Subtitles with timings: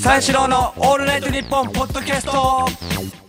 [0.00, 2.66] 三四郎のオールナイトニッポンポッドキャスト。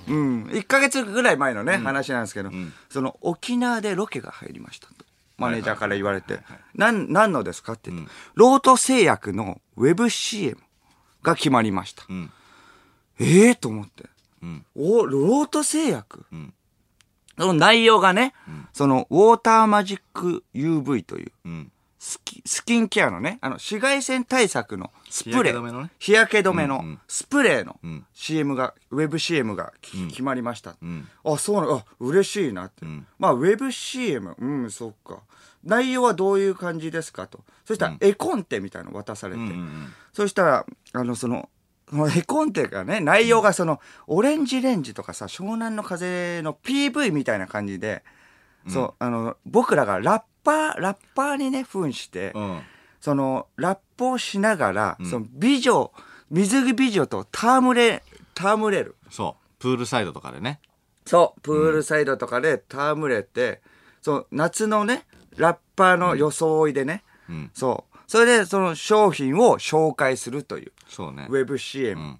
[0.07, 2.51] うん、1ヶ月ぐらい前のね、話なんですけど、
[2.89, 4.93] その沖縄でロケが入りましたと。
[5.37, 6.39] マネージャーから言われて、
[6.75, 10.57] なん、何のですかって言うと、ロート製薬のウェブ CM
[11.23, 12.03] が決まりました。
[12.13, 12.31] ん。
[13.19, 14.03] ええと思って。
[14.45, 14.65] ん。
[14.75, 16.53] お、ロート製薬、ん。
[17.37, 18.33] その内容がね、
[18.73, 25.53] そのウォーターマジック UV という、うんスキスキンケアのね、あの、紫外線対策のスプレー。
[25.53, 30.71] 日焼け止めのね日焼け止めのうんうんスプレーのん CM が、ウェブ CM がき決まりました。
[30.71, 32.85] んあ、そうなの、あ、嬉しいなって。
[32.85, 35.19] んまあ、ウェブ CM、うん、そっか。
[35.65, 37.43] 内容はどういう感じですかと。
[37.65, 39.41] そしたら、絵コンテみたいなの渡されて。
[39.41, 41.49] うんうんそしたら、あの、その、
[41.89, 48.03] その絵コンテがね、内容がその、オレンジレンジとかさ、湘南の風の PV みたいな感じで、
[48.67, 52.61] そう、あの、僕らがラッパー、ラッパーにね、扮して、うん。
[52.99, 55.91] その、ラップをしながら、その美女、
[56.31, 58.03] 水着美女と戯れ、
[58.35, 58.95] 戯れる。
[59.09, 59.49] そう。
[59.59, 60.59] プールサイドとかでね。
[61.05, 63.61] そう、プールサイドとかで戯れて、
[64.01, 65.05] そう、夏のね、
[65.37, 67.51] ラッパーの装いでね、うん。
[67.53, 67.97] そう。
[68.07, 71.27] それで、その商品を紹介するという、そうね。
[71.29, 72.01] ウェブ CM。
[72.01, 72.19] うん。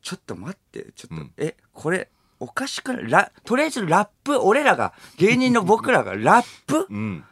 [0.00, 1.32] ちょっと待って、ちょっと、うん。
[1.36, 3.10] え、これ、おかしくない？
[3.10, 6.86] ラとりあえずラップ、俺らが、芸人の僕らが ラップ？
[6.90, 7.24] うん。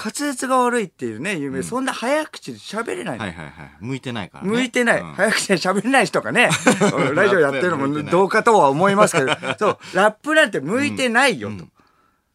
[0.00, 3.24] 滑舌が悪いっていうね、有名、そんな早口で喋れないの。
[3.24, 4.50] はいはいはい向いてないからね。
[4.50, 5.00] 向いてない。
[5.00, 5.12] うん。
[5.14, 6.50] 早口で喋れない人がね、
[7.14, 11.64] ラジオやってるのもどうかとは思いますけど、そう、ラップなんて向いてないよと。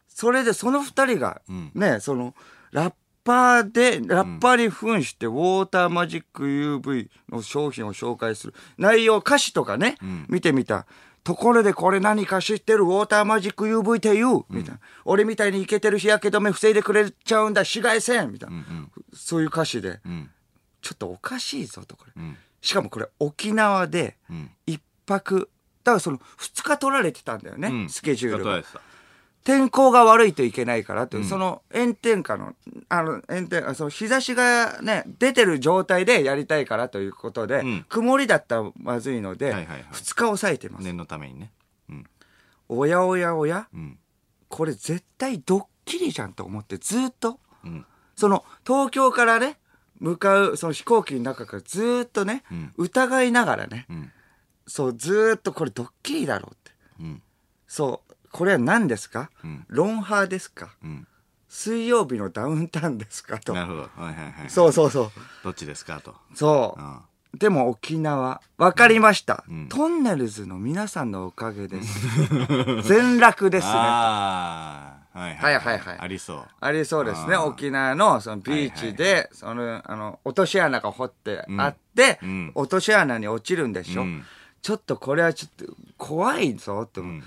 [0.08, 1.70] それでその二人が、ん。
[1.74, 2.34] ね、その、
[2.70, 8.54] ラッパーで、ラッパーに扮して、ウォーターマジック UV の商品を紹介する。
[8.76, 9.96] 内容、歌詞とかね、
[10.28, 10.86] 見てみた。
[11.24, 12.84] ところでこれ何か知ってる？
[12.84, 14.44] ウォーターマジック UV って言う？
[14.50, 14.80] みたいな。
[15.06, 18.30] 俺みたいにイケてる日焼け止め防いでくれちゃうんだ、紫外線。
[18.30, 18.62] みたいな。
[19.14, 20.00] そういう歌詞で。
[20.04, 20.30] うん。
[20.82, 22.36] ちょっとおかしいぞとこれ、ん。
[22.60, 24.50] しかもこれ沖縄でん。
[24.66, 25.48] 一泊。
[25.82, 27.88] だからその2日取られてたんだよね、うん。
[27.88, 28.62] スケジュールが
[29.44, 32.54] 天候が悪いといけないからという、その炎天下の
[32.88, 37.84] あの炎天あその日差しがね出てる状態でやりたいからということで、ん。
[37.88, 39.84] 曇りだったらまずいので、はいはいはい。
[39.92, 41.52] 2日抑えてます、念のためにね。
[41.90, 42.04] うん。
[42.70, 43.98] おやおやおやうん。
[44.48, 47.84] これ絶対ドッキリじゃんと思ってずっとうん。
[48.16, 49.58] その東京からね
[50.00, 52.72] 向かうその飛行機の中からずーっとね、ん。
[52.78, 54.10] 疑いながらね、うん。
[54.66, 56.70] そうずーっとこれドッキリだろうって。
[57.00, 57.22] うん。
[57.68, 59.64] そうこれは何ですか、うん。
[59.68, 60.74] ロンハーですか？
[60.82, 61.06] うん。
[61.48, 63.38] 水曜日のダウンタウンですか？
[63.38, 63.54] と。
[63.54, 63.80] なるほど。
[63.82, 65.10] はいはいはいそうそうそう。
[65.44, 66.00] どっちですか？
[66.00, 66.16] と。
[66.34, 66.80] そう。
[66.82, 67.38] うん。
[67.38, 68.40] でも沖縄。
[68.58, 69.68] わかりました、ん。
[69.68, 72.08] トンネルズの皆さんのおかげです。
[72.88, 73.70] 全楽ですね。
[73.72, 75.78] ああはいはいはい。
[75.78, 76.44] はいありそう。
[76.60, 77.36] ありそうですね。
[77.36, 82.52] 沖縄のそのビーチで、そのあの落とし穴が掘ってあって、うん。
[82.56, 84.24] 落とし穴に落ちるんでしょ、うん。
[84.60, 87.24] ちょっとこれはちょっと怖いぞって思う、うん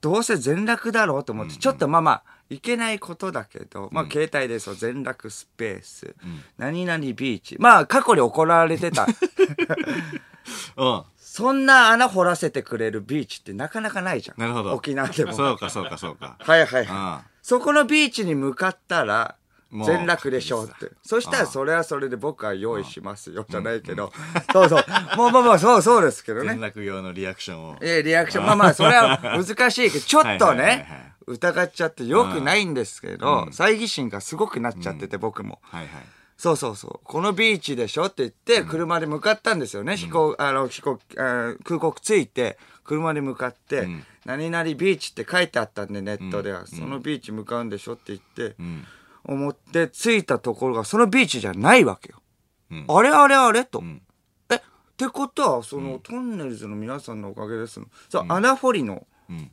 [0.00, 6.14] どうせ全楽だろうと思って、ちょっとまあまあいけないことだけど、まあ携帯でそう全楽スペース、
[6.58, 7.56] 何々ビーチ。
[7.58, 9.06] まあ過去に怒られてた。
[10.76, 11.02] うん。
[11.16, 14.40] そんな穴掘らせてくれるビーチってなかなかないじゃん。
[14.40, 14.72] なるほど。
[14.72, 15.32] 沖縄でも。
[15.32, 16.36] そうかそうかそうか。
[16.38, 16.86] はいはいはい。
[16.88, 19.36] あそこのビーチに向かったら
[19.84, 20.94] 全楽でしょうって。
[21.02, 24.12] そしたらそれはそれで僕は用意しますよじゃないけど。
[24.52, 24.84] そうそう。
[25.16, 26.66] もうまあまあそうそうですけど連ね。
[26.68, 28.46] 絡用のリアクションをええリアクション。
[28.46, 35.60] まあまあそれは 難しいけど、ちょっとね、疑っちゃってよくないんですけど、猜疑心がすごくなっちゃってて僕も。
[35.62, 35.90] はいはい
[36.36, 37.04] そうそうそう。
[37.04, 39.96] このビーチでしょって言って、車で向かったんですよね。
[39.96, 46.66] 飛行、あの、飛行、あ空港着いて、車で向かって、ん何々ビーチって書いてあったんで、ネットでは。
[46.66, 48.84] そのビーチ向かうんでしょって言って、うん
[49.24, 52.22] 思って着いたところがそのビーチじゃないわけよ。
[52.70, 52.84] うん。
[52.88, 53.80] あれあれあれと。
[53.80, 54.02] ん。
[54.50, 54.60] えっ
[54.96, 57.86] てことはその、トンネルズの皆さんのおかげですの。
[58.08, 59.50] そう、穴掘りの、うん。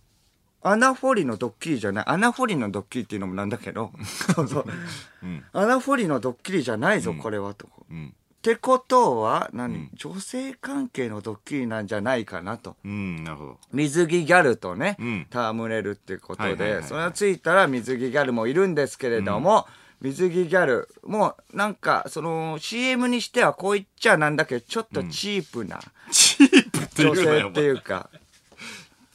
[0.64, 2.06] 穴掘りのドッキリじゃない。
[2.08, 3.92] 穴掘りのドッキリっていうのもなんだけど。
[4.36, 4.66] そうそ
[5.24, 5.44] う、ん。
[5.54, 7.68] 穴掘りのドッキリじゃないぞ、これはと。
[7.90, 12.76] うんってことは何、女性関係のドッキリなんじゃないかなと。
[12.84, 13.60] うんなるほど。
[13.72, 15.28] 水着ギャルとね、うん。
[15.32, 16.82] 戯れるってことはいはいはいはい。
[16.82, 19.68] で、それがついたら水着ギャルもいるんですけれども、
[20.02, 25.80] 水着ギャルもなんかその CM にしてはこう言っちゃなんだけどちょっとチープな
[26.10, 28.10] チープって女いうなよ性っていうか、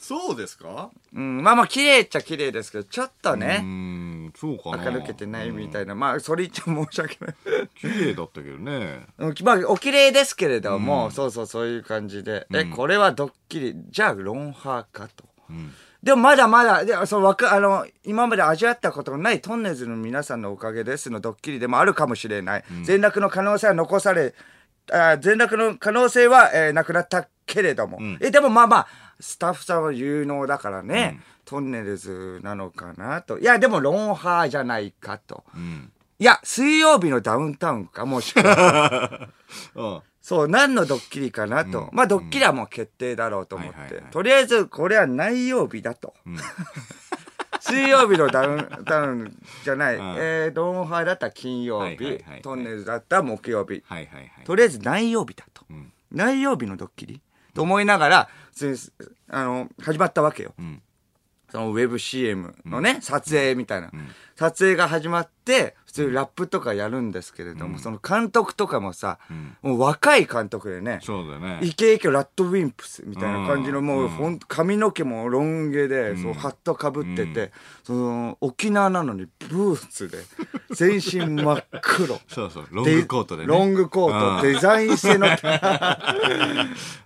[0.07, 0.91] そうですか？
[1.15, 4.83] うん、まあまあ綺麗っちゃ綺麗ですけどちょっとうね、んそうかな。
[4.83, 7.35] 垢抜けてないみたいな、まあそれ言っちゃ申し訳ない。
[7.81, 9.07] 綺麗だったけどね。
[9.19, 15.25] うんまあお綺麗ですけれども、そうそうそういう感じで、えこれはドッキリじゃあロンハーかと。
[15.53, 15.73] ん。
[16.03, 22.65] でもまだまだ、でそのわかあの今まで味わったことがないトンネルズの皆さんのおかげですのドッキリでもあるかもしれない。
[22.85, 24.35] 全落の可能性は残され
[24.93, 27.99] あ全裸の可能性は、えーなくなったけれども。
[27.99, 28.19] ん。
[28.21, 28.87] え、でもまあまあ、
[29.21, 33.39] スタッフさんは有能だからね、トンネルズなのかなと。
[33.39, 35.45] いや、でもロンハーじゃないかと。
[35.55, 35.93] うん。
[36.19, 39.29] いや、水曜日のダウンタウンか、もしくは。
[39.75, 40.01] うん。
[40.23, 41.89] そう、何のドッキリかなと。
[41.93, 44.03] まあ、ドッキリはもう決定だろうと思って。
[44.11, 46.15] とりあえず、これは何曜日だと。
[47.61, 49.97] 水曜日のダウン タウンじゃない。
[49.97, 53.83] んえー、ドンハーだったら金曜日、トンネルズだったら木曜日。
[53.87, 54.45] はいはいはい。
[54.45, 55.65] とりあえず何曜日だと。
[55.73, 57.21] ん何曜日のドッキリ
[57.57, 58.29] と思いながら、
[59.29, 60.55] あの、始まったわけよ。
[60.61, 60.83] ん
[61.51, 63.91] そのウェブ CM のね、撮影みたいな。
[64.37, 69.19] 撮影が始まって、普通にラップとかやるんですけれども、その監督とかもさ、
[69.63, 71.61] もう若い監督でね、そうだよね。
[71.63, 77.53] イケイケラッドウィンプスみたいな感じの、うんもうほん髪の毛もロン毛で、そうハットかぶってて、
[77.85, 80.19] その沖縄なのにブーツで、
[80.75, 82.21] 全身真っ黒。
[82.29, 82.67] そうそう。
[82.71, 83.49] ロングコートでね。
[83.49, 85.29] ロングコート、デザイン性の、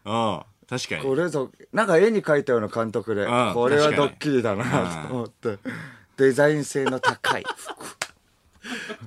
[0.05, 0.43] うん。
[0.71, 1.03] 確かに。
[1.03, 5.59] これぞ、なんか絵に描いたような監督で、うんこれはドッキリだなと思って、
[6.17, 8.01] デザイン性の高い服。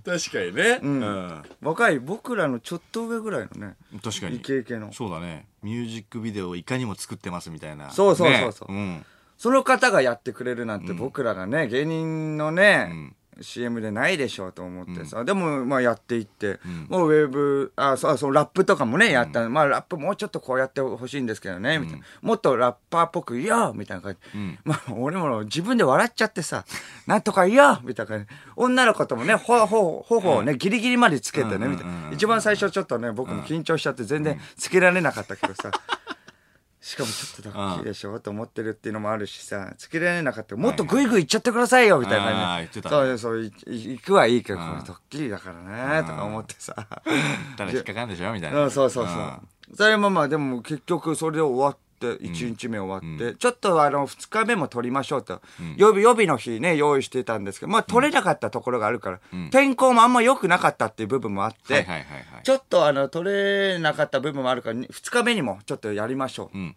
[0.04, 0.80] 確かにね。
[0.84, 1.44] うん。
[1.62, 4.38] 若い、僕らのちょっと上ぐらいのね、確かに。
[4.38, 4.92] イケイケの。
[4.92, 5.48] そうだね。
[5.62, 7.92] ミュージックビデオをいかにも作ってますみたいな。
[7.92, 9.04] そうそうそうそうね
[9.38, 16.60] その方がやってくれるなんて僕らがね、芸人のね、CM でないでしょうと思ってさ、でもまあやっていって、
[16.90, 22.06] もうウェブあそうそうラップとかもねやった、まあラップもうちょっとこうやってほしいんですけどね、みたいな。
[22.22, 26.66] もっとラッパーっぽく「いや!」みたいな感じ、まあ俺も自分で笑っちゃってさ
[27.08, 28.28] 「なんとかいや!」みたいな感じ。
[28.56, 32.12] 女の子ともねほほほほをね、ギリギリまでつけてね、みたいな。
[32.12, 35.72] 一番最初ちょっとね僕も緊張しちゃって全然つけられなかったけどさ、
[36.84, 42.70] しかもちょっとドッキリでしょと思ってるっていうのもあるしさ、つけられなかったもっとグイグイいっちゃってくださいよみたいなね。
[42.74, 42.80] そ
[43.14, 43.52] うそう、いい
[43.92, 46.76] 行くはいいけど、これドッキリだからね、とか思ってさ。
[47.56, 48.66] ただ引っかかんでしょみたいな。
[48.66, 49.76] うん、そうそうそう。
[49.78, 51.78] それもまあでも結局それで終わっ
[52.18, 55.42] て、1日目終わって、ちょっとあの2日目も撮りましょうと。
[55.78, 59.20] 予備、予備の日ね、用意してたんですけど、まあ撮れなかったところがあるから、
[59.52, 61.86] 天候もあんま良くなかったっていう部分もあって。
[62.44, 66.58] ちょっとあの、取れなかった部分もあるから、2日目にもちょっとやりましょう。
[66.58, 66.76] ん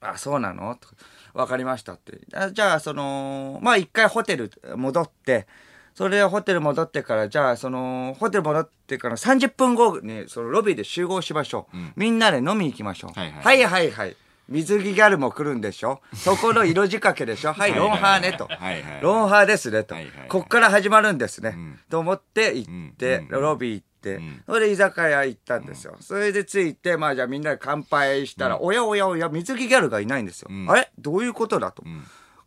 [0.00, 0.76] あ、そうなの？
[0.76, 0.88] と
[1.34, 2.20] わかりましたって。
[2.34, 5.46] あじゃあ、その、まあ一回ホテル戻って、
[5.94, 11.76] それでホテル戻ってから、じゃあ、その、ホテル戻ってから30分後に、そのロビーで集合しましょう。
[11.96, 13.18] みんなで飲み行きましょう。
[13.18, 14.16] はいはいはいはいはい。
[14.48, 16.00] 水着ギャルも来るんでしょ？
[16.14, 17.52] そこの色仕掛けでしょ？
[17.52, 18.46] はい、ロンハーねと。
[18.46, 19.00] はいはい。
[19.02, 19.94] ロンハーですねと。
[19.94, 20.28] はいはいはい。
[20.28, 21.56] こっから始まるんですね。
[21.90, 25.96] と思って行って、うんロビー行って、それで居酒屋行ったんですよ。
[26.00, 30.48] それで着いて、まあじゃあみんなで乾杯したら、おやおやおや、水着ギャルがいないんですよ。
[30.68, 30.90] あれ？
[30.98, 31.82] どういうことだと。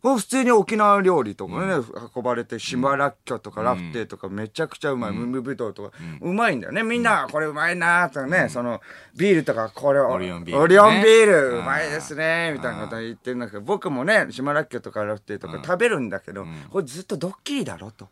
[0.02, 1.84] これ普通に沖縄料理とかね、
[2.16, 5.12] 運ばれて、島らっきょとかラフテーとかめちゃくちゃうまい。
[5.12, 6.82] ムムブドウとか、うまいんだよね。
[6.82, 8.80] みんな、これうまいなとかね、その、
[9.16, 10.64] ビールとか、これ、オリオンビールね。
[10.64, 18.08] オリオンビール、うまいですね、みたいなこと言ってるんだけど、僕もね、島らっきょとかラフテーとか食べるんだけど、これずっとドッキリだろと、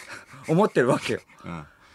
[0.48, 1.20] 思ってるわけよ。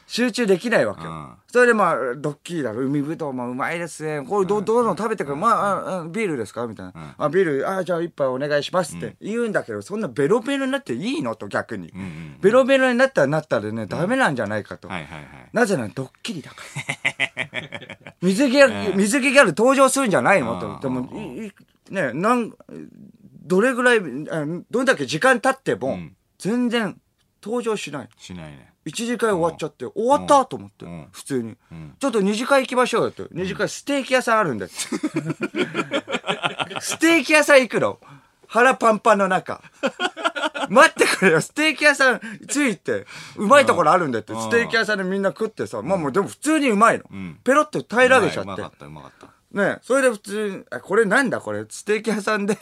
[0.09, 0.13] うん。
[0.13, 1.09] 集中できないわけよ。
[1.11, 2.81] うんそれでまあ、ドッキリだろ。
[2.81, 4.23] 海ぶどうもうまいですね。
[4.23, 5.35] これど、どうぞ食べてくれ。
[5.35, 6.67] まあビールですか？
[6.67, 7.15] みたいな。
[7.17, 11.33] あ、ビール、あ、じゃあ一杯お願いしますって言うんだけど、そんなベロベロになっていいの？
[11.35, 11.91] と逆に。
[12.39, 14.89] ベロベロになったらなったらね、ダメなんじゃないかと。
[14.89, 15.25] はいはいはい。
[15.53, 16.57] なぜならドッキリだか
[18.07, 18.13] ら。
[18.21, 20.59] 水着ギャル、 水着ギャル登場するんじゃないの？
[20.59, 20.79] と。
[20.81, 21.01] でも、
[21.89, 22.53] ね、なん、
[23.43, 25.97] どれぐらい、あどれだけ時間経っても、
[26.37, 26.95] 全然
[27.43, 28.09] 登場しない。
[28.19, 28.68] しないね。
[28.85, 31.57] 一次会終わっちゃって、終わったと思って、ん普通に、
[31.99, 33.23] ちょっと二次会行きましょうよって。
[33.31, 34.75] 二次会ステーキ屋さんあるんだって。
[36.81, 37.99] ステーキ屋さん行くの？
[38.47, 39.61] 腹パンパンの中。
[40.69, 43.05] 待ってくれよ、ステーキ屋さんついて、
[43.35, 44.33] うまいところあるんだって。
[44.33, 47.05] ステーキ屋さんでみんな食ってさ、まあもうでも普通にうまいの。
[47.43, 48.67] ペロって平らげちゃってうまか。
[48.67, 49.27] ったうまかった。
[49.51, 52.55] ねそれで普通に、あこれなんだこれ、ステーキ屋さんで、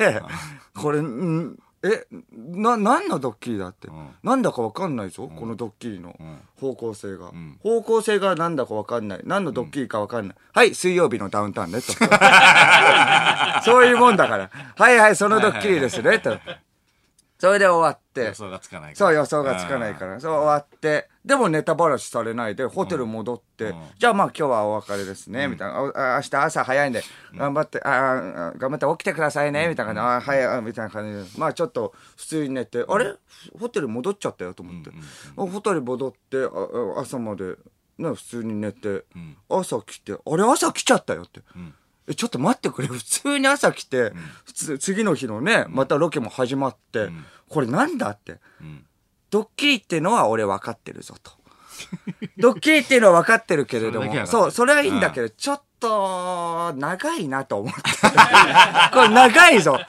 [0.75, 3.87] これ、んえ、な、何のドッキリだって。
[4.23, 6.15] なんだかわかんないぞ、このドッキリの
[6.59, 7.31] 方向性が。
[7.61, 9.21] 方向性がなんだかわかんない。
[9.23, 10.37] 何のドッキリかわかんない。
[10.53, 11.93] はい、水曜日のダウンタウンね、と。
[13.63, 14.49] そういうもんだから。
[14.75, 16.37] はいはい、そのドッキリですね、と。
[17.39, 18.33] それで終わって予。
[18.33, 20.19] 想がつかないそう、予想がつかないから。
[20.19, 21.09] そう、終わって。
[21.27, 25.81] でもネタばらしされないで、ホテル戻って、じゃあまあ今日はお別れですね、みたいな。
[26.15, 27.03] 明日朝早いんで、
[27.35, 31.39] 頑張って、ああ頑張って起きてくださいね、みたいなあはい、あみたいな感じで。
[31.39, 33.13] まあちょっと普通に寝て、あれ？
[33.59, 34.91] ホテル戻っちゃったよと思って。
[35.35, 37.57] ホテル戻って、ああ朝まで、
[37.97, 39.03] ね、普通に寝て、
[39.49, 40.43] 朝来て、あれ？
[40.43, 41.41] 朝来ちゃったよって。
[42.07, 42.87] え、ちょっと待ってくれ。
[42.87, 44.13] 普通に朝来て、
[44.45, 47.09] 普通、次の日のね、またロケも始まって、
[47.49, 48.39] これなんだって。
[49.29, 51.31] ドッキリってのは俺分かってるぞと。
[52.37, 54.13] ドッキリっていうのは分かってるけれども。
[54.25, 57.81] そそう、それはいいんだけど、ちょっと、長いなと思って。
[58.93, 59.79] これ長いぞ。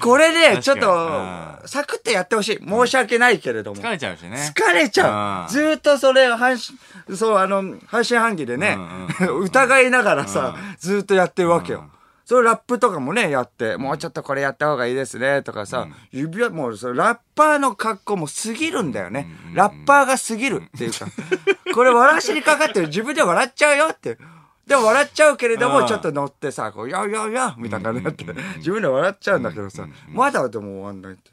[0.00, 2.68] これで、ちょっと、サクッとやってほしい。
[2.68, 3.80] 申し訳ないけれども。
[3.80, 4.52] 疲れちゃうしね。
[4.54, 5.50] 疲れちゃう。
[5.50, 6.72] ずーっとそれを半し、
[7.14, 8.76] そう、あの、半信半疑でね、
[9.40, 11.88] 疑いながらさ、ずーっとやってるわけよ。
[12.32, 19.28] それラップとかもね、やって、もうちょっとこれやった方がいいですね、とかさ、指輪、もうそれラッパーの格好も過ぎるんだよね。
[19.52, 21.04] ラッパーが過ぎるっていうか、
[21.74, 24.16] これ笑わしにかかってる自分で笑っちゃうよって。
[24.66, 25.86] でも笑っちゃうけれども、うん。
[25.86, 28.24] ちょっと乗ってさ、こう、やややみたいな感じになって、
[28.56, 31.32] 自分で笑っちゃうんだけどさ、まだでも終わんないって。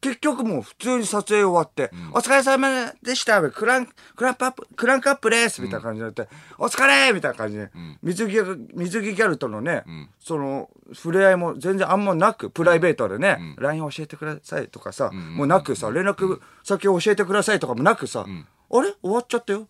[0.00, 6.28] 結局もう普通に撮影終わって、お疲れ様でしたクラン、クランプアップ、クランクアップですみたいな感じになって、
[6.58, 7.70] お疲れみたいな感じで、
[8.02, 8.38] 水着、
[8.74, 9.84] 水着ギャルとのね、
[10.18, 18.24] その、触れ合いも全然あんまなく、プライベートでね、LINE 教えてくださいとかさ、もうなくさ、連絡先を教えてくださいとかもなくさ、
[18.72, 18.94] あれ？
[19.02, 19.68] 終わっちゃったよ。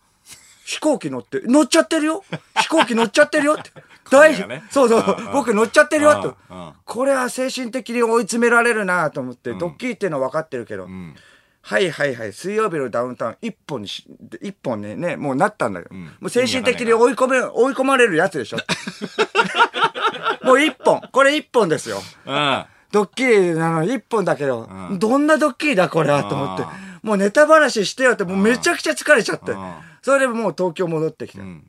[0.63, 2.23] 飛行機乗って、乗っちゃってるよ？
[2.55, 3.71] 飛行機乗っちゃってるよって。
[4.11, 5.03] 大丈夫、ねそうそう、
[5.33, 6.73] 僕乗っちゃってるよってうんうん。
[6.83, 10.87] これは精神的に追い詰められるなと思って、ドッキリっていうのは分かってるけど、
[11.61, 14.05] はいはいはい、水曜日のダウンタウン一本にし、
[14.41, 15.87] 一本ね、ね、もうなったんだよ。
[16.19, 18.57] もう精神的に追い込め、追い込まれるやつでしょ。
[20.43, 21.01] もう一本。
[21.11, 22.01] これ一本ですよ。
[22.25, 22.65] うん。
[22.91, 26.65] ドッキリなの一本だけど、どんなドッキリだこれはと思って。
[27.03, 29.73] もうネタ話してよって、もうめちゃくちゃ疲れちゃってうん。
[30.01, 31.39] それでもう東京戻ってきて。
[31.39, 31.63] ん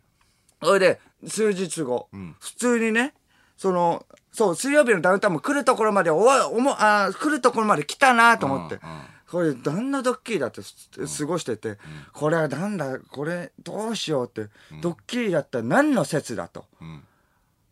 [0.63, 2.09] それで、数日後、
[2.41, 3.15] 普通にね、
[3.57, 8.81] その、そう、水曜日のダウンタウンも来るところまで、おわ、おも、あー来るところまで来たなと思って。
[9.31, 10.89] これ、どんなドッキリだってす
[11.25, 11.79] 過ごしてて、
[12.13, 14.51] これはなんだ、これ、どうしようって、
[14.83, 16.67] ドッキリだったら何の説だと。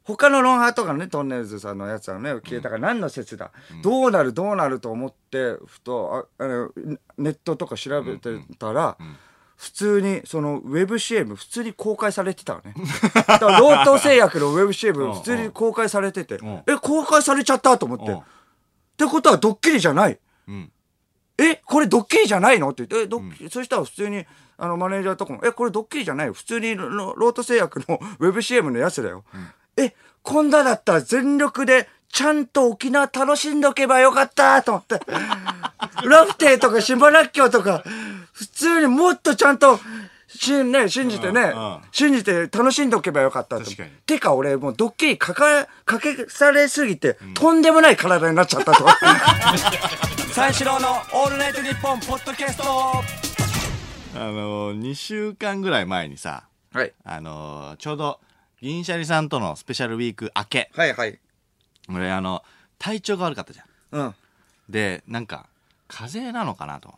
[0.05, 3.53] 他のロンハーとかね、トンネルズさんのやつはね、消えたから何の説だ、
[3.83, 6.71] どうなるどうなると思って、ふと、ああの
[7.19, 8.97] ネットとか調べてたら、
[9.61, 12.75] 普通に、その、ウェブ CM、普通に公開されてたのね。
[13.15, 18.11] だから、ロート製薬のウェブ CM、普通に公開されてて、んえ、公開されちゃったと思って。
[18.11, 18.23] うんっ
[19.01, 20.19] てことは、ドッキリじゃない。
[20.47, 20.71] うん。
[21.39, 22.69] え、これドッキリじゃないの？
[22.69, 24.27] って言って、え、ドッキリ、そしたら普通に、
[24.59, 26.35] あの、マネージャーとかも、え、これドッキリじゃないよ。
[26.35, 29.25] 普通にロロート製薬の ウェブ CM のやつだよ。
[29.79, 35.01] え、こんなだったら全力で、ちゃんと沖縄楽しんどけばよかったと思って。
[36.05, 37.83] ラフテーとか島らっきょうとか、
[38.41, 39.79] 普通にもっとちゃんと、
[40.29, 43.65] しんね、信じてね、うんうん信じて楽しんどけばよかったと。
[43.65, 48.87] 確かにてか俺もうドッキリかか、かけされすぎて、とんでもない体になっちゃったと。
[50.33, 56.95] 三四郎のオールナイトニッポンポッドキャストあの、2週間ぐらい前にさ、はい。
[57.05, 58.21] あの、ちょうど、
[58.63, 61.19] 銀シャリさんとのスペシャルウィーク明け、はいはい。
[61.91, 62.43] 俺、あの、
[62.79, 64.01] 体調が悪かったじゃん。
[64.01, 64.15] うん。
[64.71, 65.47] で、なんか、
[65.89, 66.95] 風邪なのかなとうん。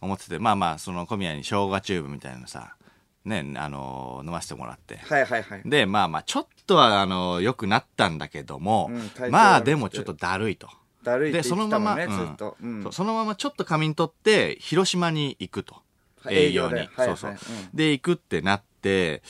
[0.00, 2.76] 思ってて、まあまあ、その小宮に生姜チューブみたいなのさ、
[3.24, 4.98] ね、あの、飲ませてもらって。
[4.98, 5.62] はいはいはい。
[5.64, 10.68] で、まあまあ、ちょっとは、あの、良くなったんだけども、うん体調悪くてまあ、でもちょっとだるいと。
[10.68, 12.56] で、だるいってそのまま、言ってたもんね、うんずっと。
[12.62, 15.82] うんそうそのままちょっと仮眠取って、広島に行くと。
[16.30, 16.74] 営業に。
[16.74, 19.22] 営業ではいそうそう、はいうんで、行くってなって、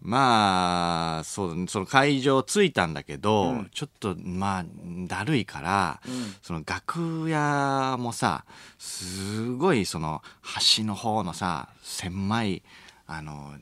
[0.00, 4.64] まあ、そうその会場着いたんだけど、ちょっと、まあ、
[5.06, 6.00] だるいから、
[6.42, 8.44] その楽屋もさ、
[8.78, 12.62] すごいその、端の方のさ、狭い、
[13.06, 13.54] あの、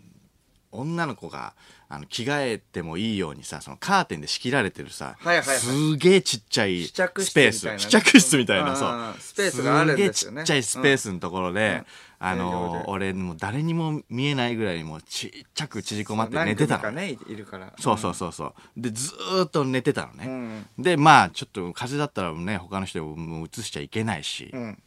[0.72, 1.54] 女の子が、
[1.88, 5.56] あの、着替えてもいいようにさ、そのカーテンで仕切られてるさ、はいはいはい。
[5.56, 9.14] すげえちっちゃいスペース、試着室みたいな、うんそう。
[9.20, 10.36] スペースがあるんですよね。
[10.38, 11.84] げえちっちゃいスペースのところで、あ営
[12.20, 16.90] 業ので、俺もう誰にも見えないぐらいにもうちっちゃく縮こまって寝てたの。
[16.92, 17.72] ね、いいるから。
[17.78, 18.54] そうそうそうそう。
[18.76, 20.26] で、ずーっと寝てたのね。
[20.26, 24.50] んで、まあ、ちょっと風邪だったらね、他の人にもう移しちゃいけないし。
[24.52, 24.82] うん。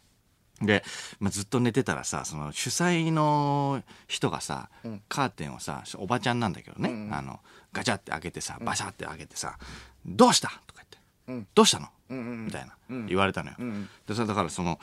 [0.62, 0.84] で、
[1.22, 4.70] まあ、ずっと寝てたらさ、その主催の人がさ、
[5.08, 7.40] カーテンをさ、おばちゃんなんだけどね、あの、
[7.72, 9.58] ガチャって開けてさ、バシャって開けてさ、
[10.06, 10.50] どうした？
[10.68, 10.84] とか
[11.28, 12.76] 言って、どうしたの、みたいな、
[13.08, 13.58] 言われたのよ。
[14.06, 14.80] で、それだからその、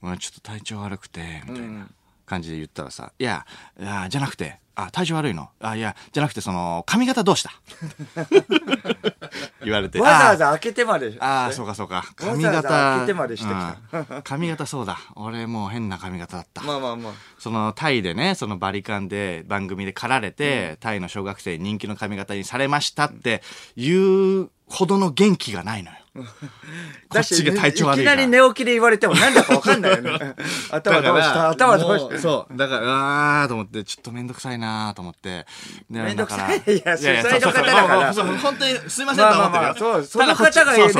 [0.00, 1.88] まあちょっと体調悪くて、みたいな
[2.26, 3.46] 感じで言ったらさ、いや、
[3.78, 5.48] いや、じゃなくて、あ、体調悪いの？
[5.60, 7.50] あ、いや、じゃなくて、その、髪型どうした？
[9.64, 10.00] 言われて。
[10.00, 11.16] わざわあざ開けてまで。
[11.20, 12.04] ああ、そうかそうか。
[12.16, 12.68] 髪わざわ型。
[12.68, 14.98] ざ開けてまでしてきたうん髪型そうだ。
[15.16, 16.62] 俺もう変な髪型だった。
[16.62, 17.12] まあまあまあ。
[17.38, 23.42] そのタイでね、そのバリカンで番組で刈られて、タイの小学生に人気の髪型にされましたって
[23.76, 25.96] いうほどの元気がないのよ。
[27.08, 28.14] こっちが体調悪いから。
[28.14, 30.34] いきなり寝起きで言われてもなんだかわかんないよね。
[30.70, 31.50] 頭どうした？
[31.50, 32.14] 頭どうした？
[32.14, 32.56] もそう。
[32.56, 35.46] だから、あーと思って、ちょっとめんどくさいなーと思って。
[35.90, 40.94] でめんどくさいいや主催の方だから本当にすいませんと思ってそうその方がねオフ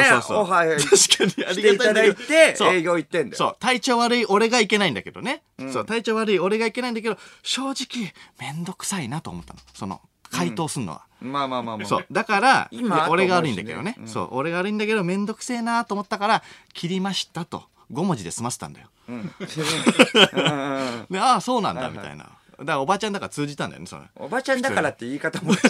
[0.52, 3.36] ァー確かにあしていただいて営業行ってんだよ。
[3.36, 5.42] そう、体調悪い俺がいけないんだけどね。
[5.72, 9.60] そう、体調悪い俺がいけないんだけど、正直、めんどくさいなと思ったの。
[9.74, 11.07] その、回答すんのは。
[11.20, 11.86] まあまあまあまあ。
[11.86, 12.06] そう。
[12.10, 13.94] だから、今俺が悪いんだけどね。
[13.96, 14.28] うしねそう。
[14.32, 17.64] 俺が悪いんだけど、めんどくせえなと思ったから、切りましたと。
[17.92, 18.88] 5文字で済ませたんだよ。
[19.08, 19.32] うん。
[21.10, 22.26] で、ああ、そうなんだ、みたいな。
[22.58, 24.02] だから、おばちゃんだから通じたんだよね、それ。
[24.16, 25.60] おばちゃんだからって言い方もし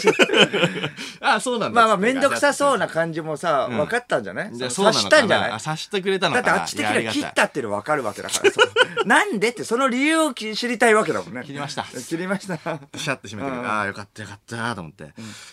[1.20, 1.80] あ あ、そうなんだ。
[1.80, 2.86] まあまあ、めんどくさそうな。
[2.86, 3.76] な感じもさ、うん。
[3.76, 4.50] 分かったんじゃない？
[4.54, 5.50] じゃあそううなのかたんじゃない？
[5.50, 6.46] あ察してくれたのかな？
[6.46, 7.34] だってあっち的には切っいやありがたい。
[7.34, 11.42] たっていうの分かるわけだから なんでってその理由を知りたいわけだもんね。
[11.44, 11.84] 切りました。
[11.84, 12.56] 切りました。
[12.56, 12.78] シャ
[13.14, 13.62] ッて閉めてくうん。
[13.62, 13.68] る。
[13.68, 15.12] ああ、よかったよかったと思って。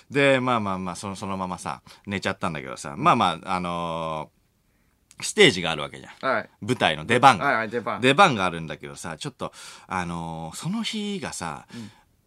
[0.09, 4.34] で、まあまあまあ、その、そのままさ、寝ちゃったんだけどさ、まあまあ、あのー
[5.21, 6.29] ステージがあるわけじゃん。
[6.33, 7.45] はい舞台の出番が。
[7.45, 9.53] はいはい出番出番があるんだけどさ、ちょっと、
[9.87, 11.67] あのーその日がさ、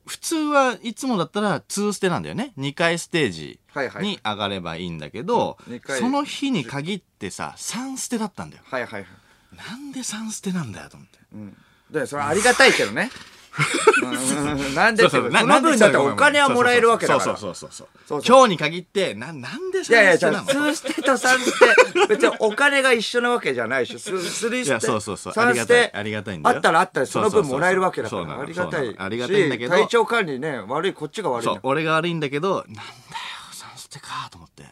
[0.07, 2.53] 普通はいつもだったら2ステなんだよね。
[2.59, 8.63] 2回ステージはいはいに上がればいいんだけど、うん二回その日に限ってさ、3ステだったんだよ。
[8.67, 9.07] はいはいはい
[9.57, 11.19] なんで3ステなんだよと思って。
[11.35, 11.57] うん
[11.91, 13.38] でそれありがたいけどねうん
[14.75, 17.37] なんでってそなの分だってお金はもらえるわけだから。
[17.37, 18.23] そうそうそうそうそう。
[18.27, 21.59] 今日に限ってななんでいやいや、3じゃあ、ステなの2ステと3ス
[21.95, 25.33] テ、別にお金が一緒なわけじゃないし、ススリーいやそうそうそう。
[25.33, 28.95] 3ありがたいありがたいんだよあったらあったらその分もらえるわけだから、そうそうそうありがたい。
[28.99, 29.75] ありがたいんだけど。
[29.75, 32.87] し体調管理ね、悪いこっちが悪いそう俺が悪いんだけどなんだよ
[33.53, 34.65] 3ステかと思って。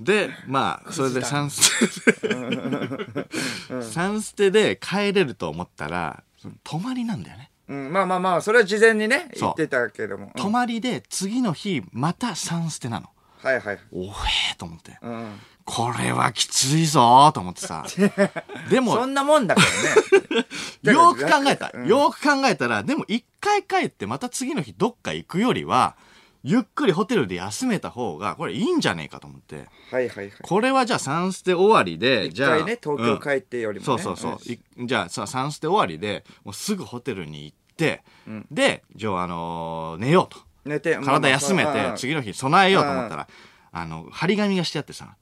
[0.00, 2.28] でまあ それで3ステ
[3.68, 6.24] 3ステで帰れると思ったら
[6.64, 10.26] 泊まりなんだよねうん、まあまあまあ、それは事前にね、言ってたけども。
[10.26, 13.08] うん泊まりで次の日また3ステなの
[13.42, 13.78] はいはい。
[13.92, 15.40] おえーと思ってうん。
[15.64, 17.84] これはきついぞーと思ってさ
[18.68, 20.46] でもそんなもんだからね。
[20.92, 21.70] よーく考えた。
[21.72, 25.96] うんよーく考えたら、でも一回帰ってまた次の日どっか行くよりは、
[26.44, 29.68] ゆっくりホテルで休めた方が、これいいんじゃねえかと思って。
[29.90, 30.32] はいはいはい。
[30.42, 32.50] これはじゃあ3ステ終わりで、一じゃあ。
[32.58, 33.86] 回ね、東京帰ってよりもね。
[33.86, 34.52] そうそうそう。
[34.52, 40.40] いじゃあさ、3ステ終わりで、もうすぐホテルに行って、で、じゃあ、あのー寝ようと。
[40.64, 43.28] 寝て、体休めて次の日備えようと思ったら、
[43.72, 45.16] あの、張り紙がしてあってさ、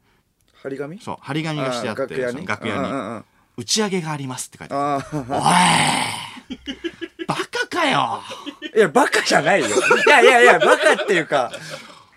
[0.62, 1.00] 張り紙？
[1.00, 3.24] そう、張り紙がしてあって、楽屋に楽屋に、
[3.56, 5.16] 打ち上げがありますって書いてあって。
[5.16, 6.58] あおい
[7.26, 8.22] バカかよあ。
[8.76, 9.66] いや、バカじゃないよ。
[9.68, 9.70] い
[10.08, 11.50] やいやいや、バカっていうか、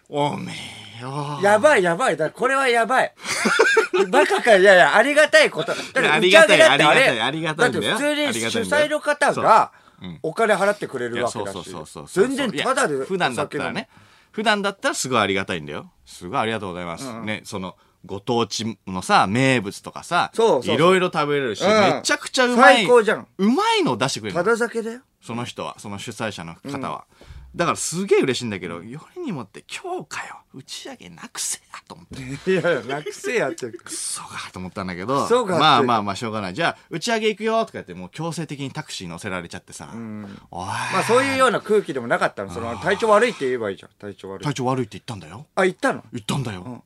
[0.09, 0.51] おめ
[0.99, 1.39] えよ。
[1.41, 2.17] やばいやばい。
[2.17, 3.13] だこれはやばい。
[4.09, 5.73] バカか、いやいや、ありがたいこと。
[5.73, 9.71] だってありがたい打ち上げだってあれありがたいありがたいんだって普通に主催の方が
[10.21, 11.75] お金払ってくれるわけだし
[12.13, 13.89] 全然タダで普段だったらね。
[14.31, 15.91] 普段だったらすごいありがたいんだよ。
[16.05, 17.21] すごいありがとうございます。
[17.21, 20.31] ね、その、ご当地のさ、名物とかさ、
[20.63, 22.77] いろいろ食べれるし、うんめちゃくちゃうまい。
[22.77, 23.27] 最高じゃん。
[23.37, 24.49] うまいのを出してくれるたの。
[24.49, 25.01] だ酒だよ。
[25.21, 27.05] その人は、その主催者の方は。
[27.55, 30.39] だからすげえ嬉しいんだけど、よりにもって今日かよ。
[30.55, 32.51] 打ち上げなくせやと思って。
[32.51, 33.79] いやいや、なくせやってる。
[33.83, 36.53] クソがと思ったんだけど、まあまあまあしょうがない。
[36.53, 42.51] じゃあ、打ち上げ行くよとか言って、もう強制的にタクシー乗せられちゃってさ、まあそういうような空気でもなかったの。
[42.51, 43.89] その体調悪いって言えばいいじゃん。
[43.99, 44.43] 体調悪い。
[44.43, 45.45] 体調悪いって言ったんだよ。
[45.55, 46.03] あ、言ったの？
[46.11, 46.83] 言ったんだよ。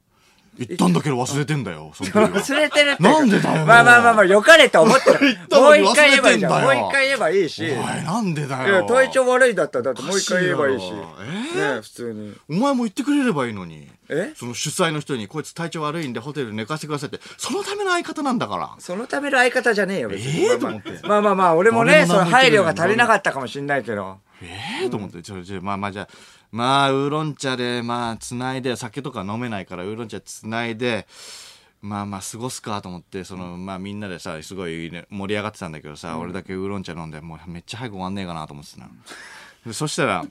[0.59, 3.03] 言ったんだけど忘れてんだよ、 その時は忘れてるって。
[3.03, 5.37] なんでだよまあまあまあまあ、よかれと思ってる。
[5.51, 6.63] もう一回言えばいいじゃん。
[6.63, 7.67] もう一回言えばいいし。
[7.67, 8.85] いおい、なんでだや、よ。
[8.85, 10.83] 体調悪いだったら、だってもう一回言えばいいし。
[10.85, 12.33] おかしいよね普通に。
[12.49, 13.87] お前も言ってくれればいいのに。
[14.09, 14.31] え？
[14.35, 18.69] その主催の人に、こいつ体調悪いんでホテル寝かせてくださいって、そのための相方なんだから。
[18.79, 20.43] そのための相方じゃねえよ、別に。
[20.43, 24.19] ええまあと思ってまあまあまあ、俺もね、その配慮が足りなかったかもしんないけど。
[24.41, 26.07] ええと思って、ちょ、ちょ、まあまあじゃあ、
[26.51, 31.07] まあ、ウーロン茶で、まあ、つないで、酒とか飲めないから、ウーロン茶つないで、
[31.81, 38.89] まあまあ、過ごすかと思って、その、まあみんなでさ、すごい、ね、盛り上がってたんだけどさ、俺だけウーロン茶飲んで、もうめっちゃ早く終わんねえかなと思ってたな。
[39.65, 40.25] でそしたら、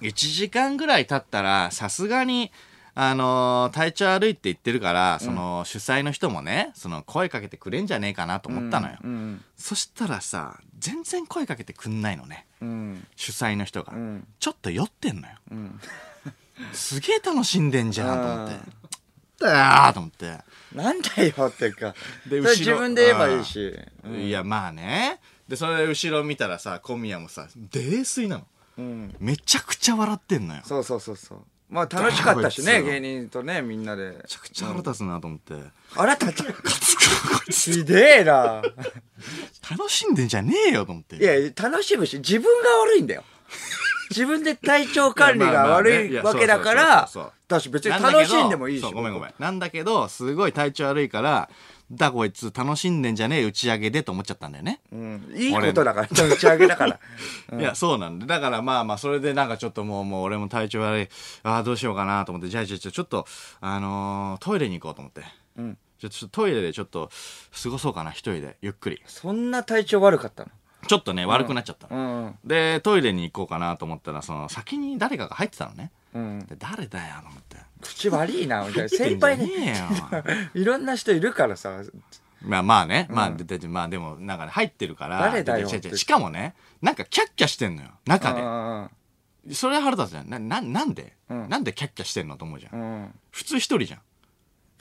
[0.00, 2.52] 1時間ぐらい経ったら、さすがに、
[2.94, 8.96] あのー体調悪いって言ってるから、その、主催の人もね、その、声かけてくれんじゃねえかなと思ったのよ。
[9.02, 9.44] うん。
[9.56, 12.47] そしたらさ、全然声かけてくんないのね。
[12.60, 13.06] うん。
[13.16, 14.26] 主催の人が、ん。
[14.40, 15.80] ちょっと酔ってんのよ、ん。
[16.72, 18.54] すげえ楽しんでんじゃんと思って。
[18.54, 18.78] あ
[19.40, 20.38] だよと思って。
[20.74, 21.94] なんだよっていうか。
[22.28, 23.74] で後ろ自分で言えばいいし。
[24.20, 25.20] いやまあね。
[25.48, 28.46] でそれで後ろ見たらさ小宮もさ泥酔なの。
[28.78, 29.16] うん。
[29.20, 30.62] めちゃくちゃ笑ってんのよ。
[30.62, 31.38] めそうそうそうそう。
[31.68, 34.24] まあ楽しかったしね、芸人とね、みんなで。
[34.26, 35.54] ちゃくちゃ腹立つなと思って、
[35.96, 36.44] あらたた。
[36.44, 36.50] こ
[37.46, 38.62] いつひでえな。
[39.70, 43.22] 楽しんでんじゃねえよと思っていや、楽しむし、自分が悪いんだよ。
[44.10, 47.08] 自分で体調管理が悪いわけだから
[47.46, 48.92] だし別に楽しんでもいいし。
[48.92, 49.34] ごめんごめん。
[49.38, 51.50] なんだけど、すごい体調悪いから、
[51.90, 54.80] だこいつ楽しんでんじゃねえ打ち上げでと思っちゃったんだよね。
[54.92, 55.32] うん。
[55.34, 57.00] いいことだから、打ち上げだから。
[57.58, 58.26] いや、そうなんだ。
[58.26, 61.08] だからまあまあ、それでなんかちょっともう、もう俺も体調悪い。
[61.42, 63.26] ああ、どうしようかなと思って、じゃあじゃあじゃあちょっと、
[63.60, 65.22] あのートイレに行こうと思って。
[65.56, 65.78] うん。
[65.98, 67.10] ちょっとトイレでちょっと
[67.62, 69.02] 過ごそうかな、一人で、ゆっくり。
[69.06, 70.50] そんな体調悪かったの？
[70.86, 71.96] ちょっとね、悪くなっちゃったの。
[71.96, 72.38] うん。
[72.44, 75.90] で、トイレに行こうかなと思ったら、その、先に誰かが入ってたのね。
[76.14, 76.46] うん。
[76.46, 77.56] で誰だよ、と思って。
[77.80, 78.88] 口悪いな、みたいな。
[78.88, 80.24] 先輩で、ねえよ。
[80.54, 81.82] いろんな人いるからさ。
[82.42, 85.18] まあまあね、まあ、ででまあでも、なんかね、入ってるから。
[85.20, 88.40] 誰だよで違う違うしかもね、なんかキャッキャしてんのよ、中で。
[88.40, 88.90] うん
[89.54, 90.28] それは腹立つじゃん。
[90.28, 92.78] な、な、なんで、うんなんでキャッキャしてんのと思うじゃん。
[92.78, 93.14] うん。
[93.30, 94.00] 普通一人じゃん。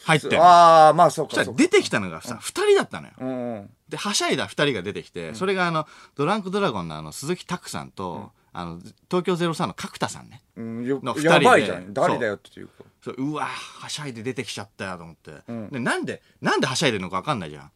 [0.04, 0.38] 入って。
[0.38, 1.36] ああ、まあそうか。
[1.36, 3.14] そしたらそうか出てきたのがさ、二人だったのよ。
[3.20, 3.70] うんうん。
[3.90, 8.80] で、はしゃいだ二人が出てきて、それがあの、ドランクドラゴンのあの、鈴木拓さんと、あの、
[9.10, 10.42] 東京03の角田さんね。
[10.56, 11.94] うん、よの二人でやばいじゃん。
[11.94, 12.84] 誰だよっていうか。
[13.02, 17.72] そううわはしゃいで出てきちゃったよと思って、んでなんでなんではしゃいでるのか分かんないじゃん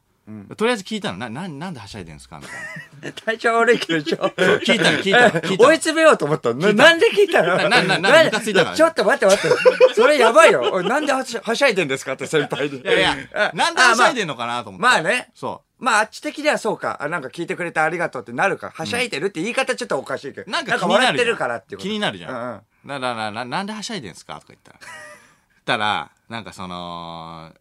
[0.55, 2.39] とりあえず聞いたのなななんではしゃいでるんですか？
[2.39, 4.17] みたいな 体調悪いけど、 ちょ。
[4.17, 6.59] 聞いたの聞いたの聞いたの追い詰めようと思ったの？
[6.73, 7.57] ななんで聞いたの？
[7.57, 9.93] ななななムカついたからねちょっと待って待って。
[9.95, 10.61] それやばいよ。
[10.71, 12.77] おいなんではしはしゃいでんですかって先輩に。
[12.79, 15.31] いやいやあなんではしゃいであんのかなと思ってまあまあね。
[15.33, 16.99] そまあ、あっち的にはそうか。
[17.01, 18.69] あ、なんか聞いてくれてありがとうってなるか。
[18.69, 20.43] はしゃいでるって言い方ちょっとおかしいけど。
[20.45, 21.75] うなんか気になるじゃん笑ってるからって。
[21.77, 22.61] 気になるじゃん、うんうん。
[22.87, 24.35] だからななんではしゃいでんすか？
[24.35, 24.79] とか言ったら
[25.65, 27.51] たらなんかその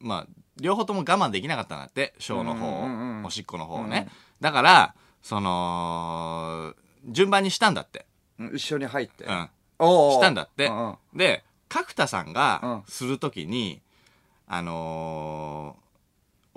[0.00, 0.26] まあ
[0.60, 4.08] 両方とも我慢できなかったんだってショーの方を、うんうんうんおしっこの方をね、
[4.40, 6.74] だからその
[7.08, 8.06] 順番にしたんだって
[8.38, 9.24] うん一緒に入って。
[9.24, 10.66] うんしたんだって。
[10.66, 13.80] うんうんで、角田さんうんがするときに、
[14.46, 15.86] あのー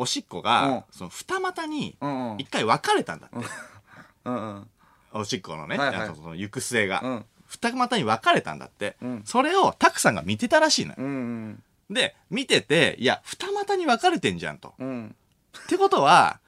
[0.01, 1.97] おしっこうんが、その二股に
[2.38, 3.47] 一回分かれたんだって。
[4.25, 4.69] うんうん。
[5.12, 7.01] おしっこのね、はいはいあのその行く末が。
[7.03, 8.95] うん二股に分かれたんだって。
[9.01, 10.97] うんそれをタクさんが見てたらしいのよ。
[10.99, 11.63] うんうん。
[11.89, 14.73] で、見てて、いや、二股に分かれてんじゃんと。
[14.80, 15.15] うん。
[15.58, 16.39] ってことは、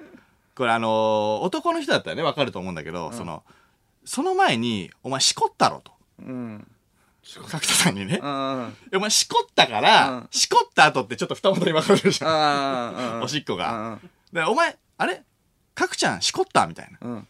[0.55, 3.43] これあのー男の人だったらね、分かると思うんだけど、その、
[4.05, 5.91] その前に、お前しこったろと。
[6.19, 6.67] うん。
[7.35, 8.19] 角田さんにね。
[8.21, 8.75] うんうん。
[8.95, 12.31] お前しこったから、うんしこった後ってちょっと二股に分かれるじゃん。
[12.31, 13.23] ああ。
[13.23, 13.99] おしっこが。
[14.03, 15.23] うんで、お前、あれ？
[15.75, 16.97] 角ちゃんしこったみたいな。
[17.01, 17.27] うん。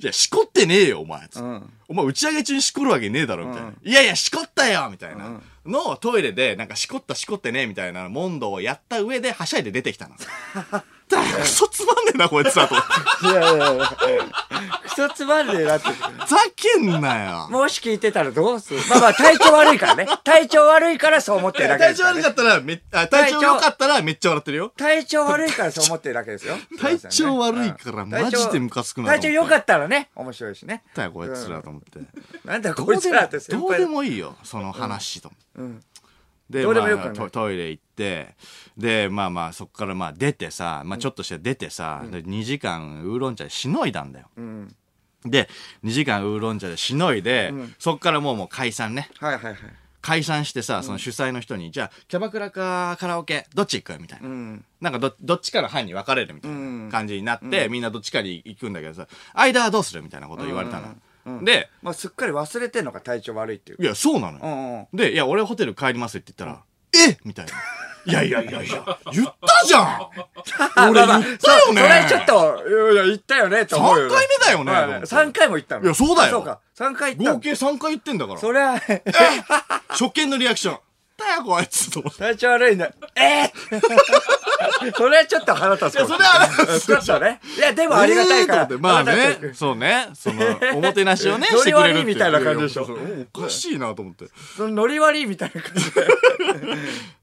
[0.00, 1.28] いや、しこってねえよ、お前。
[1.34, 1.72] うん。
[1.88, 3.68] お前打ち上げ中にしこるわけねえだろ、みたいな。
[3.68, 5.26] うんいやいや、しこったよみたいな。
[5.26, 10.14] うんのをトイレで、なんかしこったしこってねえみたいな問答をやった上で、はしゃいで出てきたの。
[11.08, 12.74] だから、クソつまんねえな、こいつだと。
[12.74, 12.78] い
[13.34, 13.86] やいやいや。
[14.82, 15.88] クソつまんねえなって。
[15.88, 17.48] ふざけんなよ。
[17.50, 18.80] もし聞いてたらどうする？
[18.90, 20.06] まあまあ体調悪いからね。
[20.24, 22.20] 体調悪いからそう思ってるだけ体調ですから、ね。
[22.20, 24.72] 悪かったら、めっあ体調良かったらめっちゃ笑ってるよ。
[24.76, 26.56] 体調悪いからそう思ってるだけですよ。
[26.78, 30.82] 体調悪いからうんマジでムカつくなと思って体調良かったらね、面白いしね。
[30.94, 32.00] だよ、こいつらと思って。
[32.44, 35.46] なんだこいつらってどうでもいいよ、その話と思って。
[35.56, 35.84] うん。
[36.50, 38.34] で、まあトトイレ行って、
[38.76, 44.26] で、まあまあ、そこからまあ出てさ、まあちょっとして出てさ、で2時間ウーロン茶でしのいだんだよ。
[44.36, 44.74] うん。
[45.24, 45.48] で、
[45.84, 49.10] 2時間ウーロン茶でしのいで、うんそっからもうもう解散ね。
[49.18, 49.56] はいはいはい。
[50.00, 54.00] 解散してさ、その主催の人に、じゃあ、キャバクラかカラオケ、どっち行く？
[54.00, 54.28] みたいな。
[54.28, 54.64] うん。
[54.80, 60.02] なんかど、どっちかの班に分かれるみたいうんな感じになって、みんなどっちかに行くんだけどさ、間はどうする？
[60.02, 60.86] みたいなことを言われたの。
[60.86, 63.82] うんうんで、まあすっかり忘れてんのか体調悪いっていう。
[63.82, 64.44] いや、そうなのよ。
[64.44, 64.86] うんうん。
[64.92, 66.62] で、いや、俺ホテル帰りますって言ったら、
[67.10, 67.18] え？
[67.24, 67.52] みたいな。
[68.08, 70.08] いやいやいやいや、言ったじゃん
[70.90, 75.84] 俺言ったよねそれちょっと、いや、言ったよね、と思うよ、3回目だよねまあと思って3回も言ったの。
[75.84, 76.60] いやそうだよそうか。
[76.78, 77.36] 3回言ったの。
[77.36, 78.38] 合計3回言ってんだから。
[78.38, 78.80] それは、
[79.88, 80.78] 初見のリアクション。
[81.18, 82.18] だよ、こいつと思って。
[82.20, 82.90] 体調悪いんだ。
[83.16, 87.40] えー、 それはちょっと腹立つかもいやそれは腹立つちょっとね。
[87.56, 88.62] いや、でもありがたいから。
[88.62, 92.98] えーまあね、つそうね、その、 おもてなしをね、してくれるみたいな感じでしょ
[93.34, 94.26] おかしいなと思って。
[94.56, 96.06] そのノリ悪いみたいな感じで。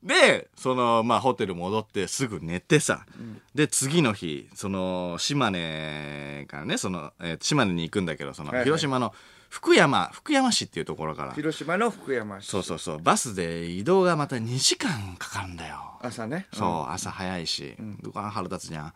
[0.03, 3.05] で、その、まあ、ホテル戻ってすぐ寝てさ、
[3.53, 9.13] で、次の日、その、島根からね、その、えー島根に行くんだけど、その、はいはい広島の
[9.49, 12.47] 福山、福山市っていうところから、広島の福山市。
[12.47, 15.99] そうそうそう、バスで移動がまた2時間かかるんだよ。
[16.01, 16.47] 朝ね。
[16.53, 18.93] そう、朝早いし、うわ腹立つじゃん。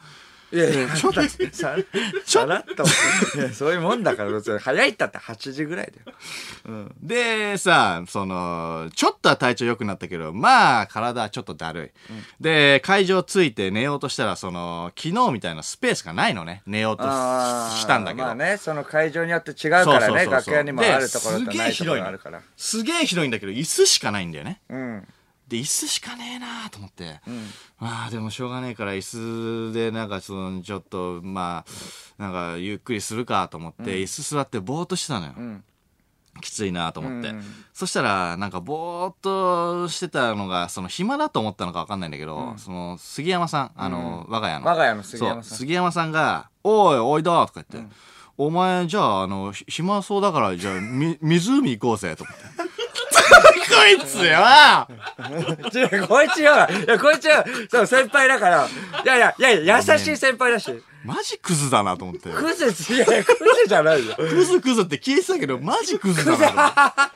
[0.51, 1.75] いやいや、ちょっと、さ
[2.25, 2.83] さらっと。
[3.38, 6.17] いや、そういうもんだから、別に早いったって8時ぐらいだよ。
[6.65, 6.95] うん。
[7.01, 12.13] で、さ、その、ちょっとは体調良くなったけど、まあ、体はちょっとだるい。
[12.41, 16.63] で、会場着いて寝ようとしたら、その、昨日みたいなスペースがないのね。
[16.65, 18.23] 寝ようとあーしたんだけど。
[18.23, 22.41] まあね、その会場によって違うからね、そうそうそうそう楽屋にもあるところとですないところがあるから。
[22.57, 24.62] すげえ広いんだけど、椅子しかないんだよね。
[24.69, 25.07] うん。
[25.49, 27.19] で、椅子しかねえなと思って。
[27.27, 27.47] うん。
[27.79, 35.63] まあでもしょうがねえから椅子でなんかそのちょっとまあなんかゆっくりするかと思って椅子座ってぼーっとしてたのよ、うん。
[36.41, 37.43] きついなと思って、うん。
[37.73, 44.65] そしたらなんかぼーっとしてたのがその暇だと思ったのか分かんないんだけど、その杉山さんあの、我が家の。
[44.65, 45.43] 我が家の杉山さん。
[45.43, 47.91] そう杉山さんが「おいおいだ」とか言って、
[48.38, 52.59] お前じゃああのひ暇そうだからじゃあみ湖行こうぜ」と思って。
[53.29, 54.39] こいつよ
[55.73, 56.53] 違う、こいつよ。
[56.53, 57.43] いや、こいつよ。
[57.69, 58.67] そう、先輩だから。
[59.03, 60.83] いやいや、いやいや、優しい先輩だし。
[61.05, 62.29] マジクズだなと思って。
[62.29, 64.15] クズ、いやいや、クズじゃないよ。
[64.17, 67.11] クズクズって聞いてたけど、マジクズだな。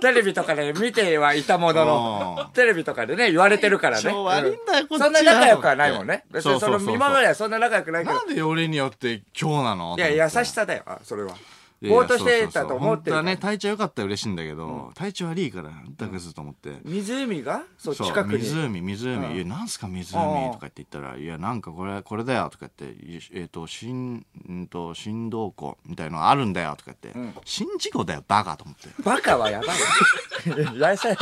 [0.00, 4.02] テレビとかで見てはいたものの、テレビとかでね、言われてるからね。
[4.10, 6.24] 超悪いんだよ、こっちそんな仲良くはないもんね。
[6.30, 8.22] 別にそのそうそうそうそう今まではそんな仲良くないけどな。
[8.22, 9.96] んでよりによって今日なの？
[9.98, 11.34] いや、優しささだよ、あそれは。
[11.82, 16.78] ぼーっとしてたと思ってるね、体調良かったら嬉しいんだけど、体調悪いから、だクズと思って。
[16.84, 17.62] 湖が？
[17.76, 18.44] そう、そう近くに。
[18.44, 19.36] 湖湖、うん。
[19.36, 19.98] いやなんすか湖？
[19.98, 20.52] うん。
[20.52, 27.34] とかって言ったら「いやなんかこれこれだよ」とか言ってい「えっ、と新んと振動庫みたいのがあるんだよ」とか言って「ん。
[27.44, 28.88] 新事故だよバカ」と思って。
[29.02, 29.76] バカはやばい。
[30.46, 30.88] よ。
[30.88, 31.14] や さ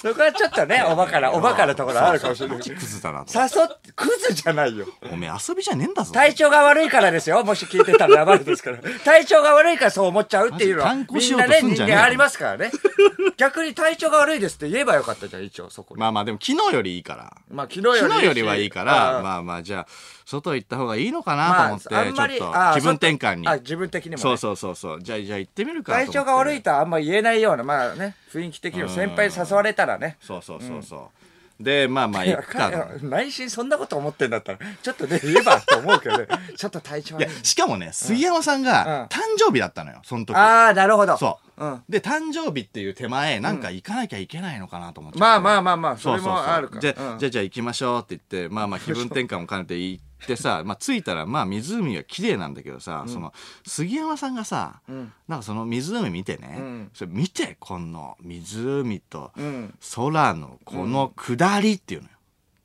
[0.00, 2.58] そこはちょっとね、おバカな、おバカなところあるかもしれない。
[2.58, 3.38] クズだなと。
[3.38, 4.86] 誘って、クズじゃないよ。
[5.10, 6.12] おめえ遊びじゃねえんだぞ。
[6.12, 7.44] 体調が悪いからですよ。
[7.44, 8.78] もし聞いてたらやばいですから。
[9.04, 12.70] 体調が悪いからそう思っちゃうっていうのは、みんなね、人間ありますからね。
[13.36, 16.00] 逆に体調が悪いですって言えばよかったじゃん、一応、そこに。
[16.00, 19.86] まあまあでも昨日よりいいからまあ、昨日より昨日よりはいいからあまあまあじゃあ
[20.24, 24.22] 外行った方がいいのかなと思って、あんまりちょっとあ気分転換にあ、自分的にも、ね。
[24.22, 30.16] そうそうそうそうじゃあじゃあ行ってみるか体調が悪いとはあんま言えないような、まあね、雰囲気的にも先輩に誘われたらね。
[30.20, 31.25] そうそうそうそう、
[31.58, 36.26] でまあまあ行くか内心そんなこと思ってんだったら、ちょっとね、言えばと思うけどね。
[36.56, 37.28] ちょっと体調いや。
[37.42, 41.16] しかもね杉山さんうんが誕生日だったのよその時ああ、なるほど。
[41.16, 41.82] そううん。
[41.88, 46.80] で誕生日っていう手前なんか行かなきゃいけないのかなと思って、まあまあまあまあ、それもあるから。
[46.80, 53.32] じゃあ、うんじゃあじゃあ行きましょうって言ってまあまあ気分転換も兼ねて行ってさまあ着いたらまあ湖は綺麗なんだけどさ、その
[53.66, 55.12] 杉山さんがさ、ん。
[55.28, 56.90] なんかその湖見てね、うん。
[56.94, 59.74] それ見てこの湖とうん。
[59.94, 62.14] 空のこの下りっていうのよ、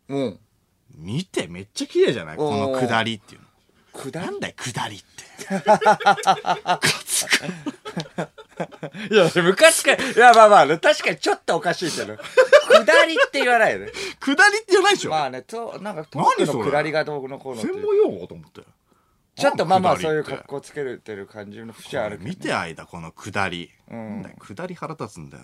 [0.10, 0.40] うん。
[0.96, 2.38] 見てめっちゃ綺麗じゃない？
[2.38, 3.48] この下りっていうの。
[3.94, 5.06] くだなんだよ下りって
[9.12, 13.91] いや、昔から、いや、まあまあね、確かにちょっとおかしいけど、下りって言わないよね。
[14.19, 17.71] 下りって言わないでしょ、まあね、と、なんか、トークの下りがどうのこうのって。
[17.71, 18.62] 専門用語と思って。
[19.36, 22.26] ちょっとまあまあ、そういう格好つけてる感じの節はあるね。
[22.26, 24.21] 見て間この下り、ん。
[24.21, 25.43] なん下り腹立つんだよ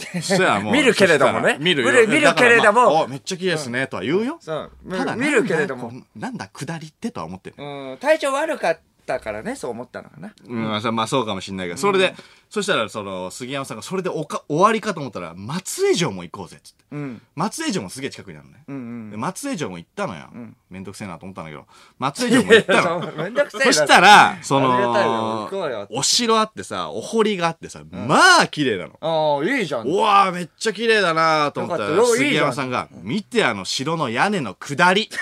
[0.72, 1.58] 見るけれどもね。
[1.60, 1.90] 見るよ。
[1.90, 2.84] 見る見るけれども。
[2.84, 4.38] まあおめっちゃ綺麗ですね、とは言うよ。
[4.40, 5.92] そう、ただ見るけれども。
[6.16, 10.32] なんだ下りってとは思ってる、うん、体調悪かったからね、そう思ったのかな。
[10.46, 12.14] うんまあそまあそうかもしんないけど、それで
[12.48, 16.84] そしたらその杉山さんがそれでおか終わりかと思ったら松江城も行こうぜっつって。
[16.90, 17.22] うん。
[17.36, 19.10] 松江城もすげえ近くにあるのね、うんうん。
[19.10, 20.28] で松江城も行ったのよ、
[20.68, 21.66] めんどくせえなと思ったんだけど。
[21.98, 22.82] 松江城も行ったの。
[23.02, 23.66] そうめんどくせえな。
[23.66, 25.12] そしたら、そありがたいよ。
[25.12, 28.98] 行こうのよ、お城あってさ、お堀があってさ、まあ綺麗なの。
[29.00, 29.86] ああ、いいじゃん。
[29.86, 32.06] うわーめっちゃ綺麗だなと思ったら、った。
[32.16, 35.08] 杉山さんが、見てあの城の屋根の下り。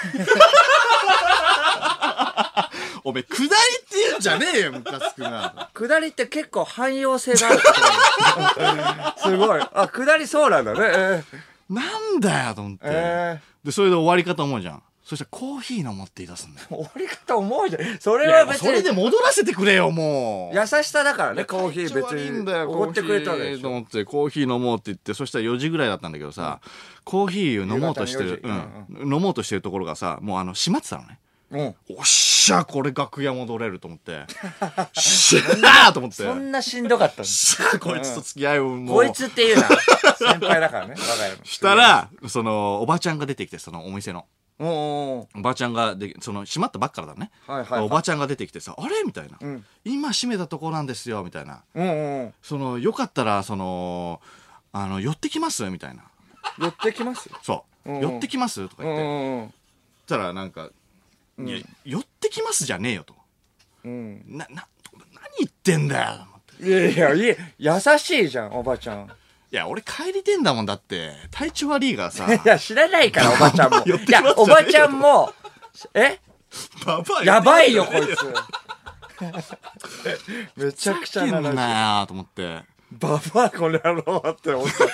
[3.08, 3.56] おめえ、下りって
[4.06, 5.70] 言うんじゃねえよ、ムカつくな。
[5.72, 7.60] 下りって結構汎用性がある
[9.16, 9.60] すごい。
[9.72, 10.78] あ、下りそうなんだね。
[10.82, 11.24] え
[11.70, 12.80] なんだよ、と思って。
[12.84, 14.82] えで、それで終わりかと思うじゃん。
[15.08, 16.66] そしたらコーヒー飲もうって言い出すんだよ。
[16.70, 17.98] ー、終わり方思うじゃん。
[17.98, 20.54] それいは別やそれでに戻らせてくれよ、もう。
[20.54, 22.74] 優しさだからね、コーヒー別いいんだよ、に。
[22.74, 23.62] おごってくれたでしょ。
[23.62, 26.60] と思って、コーヒー飲もうって言って、そしたら4時ぐらいだったんだけどさ、
[27.04, 28.54] コーヒー飲もうとしてる、夕方の
[28.90, 31.18] 4うん、飲もうとしてるところがさ、もうあの、閉まってたのね。
[31.52, 31.60] うん。
[31.96, 32.04] おっ
[32.48, 34.24] しゃ、これ楽屋戻れると思って。
[34.98, 36.22] しゃーと思って。
[36.22, 37.24] そんなしんどかったの？
[37.24, 38.96] しゃーこいつと付き合いをもう。
[38.96, 39.68] こいつっていうな。
[40.16, 40.96] 先輩だからね。
[41.44, 44.26] したら、その、おばちゃんが出てきて、そのお店の。
[44.60, 44.74] おうおう
[45.36, 47.30] おおばちゃんがで、その、閉まったばっかだね。
[47.46, 49.02] はいはいはいおばちゃんが出てきてさ、あれ？
[49.04, 51.62] みたいな、ん今閉めたとこなんですよ、みたいな。
[51.74, 51.80] う。
[51.80, 52.34] うんうんうん。
[52.42, 54.20] その、よかったら、その、
[54.72, 55.68] あの、寄ってきます？
[55.68, 56.04] みたいな。
[56.58, 57.28] 寄ってきます？
[57.42, 57.92] そう。
[57.92, 58.68] うん寄ってきます？
[58.68, 59.02] とかう言って。
[59.02, 59.48] んうんうん。
[59.48, 59.54] そし
[60.08, 60.70] たら、なんか、
[61.40, 63.14] いや、寄ってきますじゃねえよと。
[63.84, 64.22] うん。
[64.26, 65.02] な、な、何
[65.38, 66.16] 言ってんだよ。
[66.16, 67.36] と思っていやいや、いい。
[67.58, 69.08] 優しいじゃん、おばちゃん。
[69.50, 72.32] いや、俺帰りてんだもんだって、体調悪いからさ。
[72.32, 73.84] いや、知らないから、おばちゃんも。
[73.84, 75.32] いやおばちゃんも、
[75.94, 76.18] え？
[76.84, 78.16] ババアやばいよ、こいつ。
[78.16, 78.32] つ。
[80.56, 81.54] めちゃくちゃな話。
[81.54, 82.62] なよと思って。
[82.92, 84.86] ババアこの野郎って思った。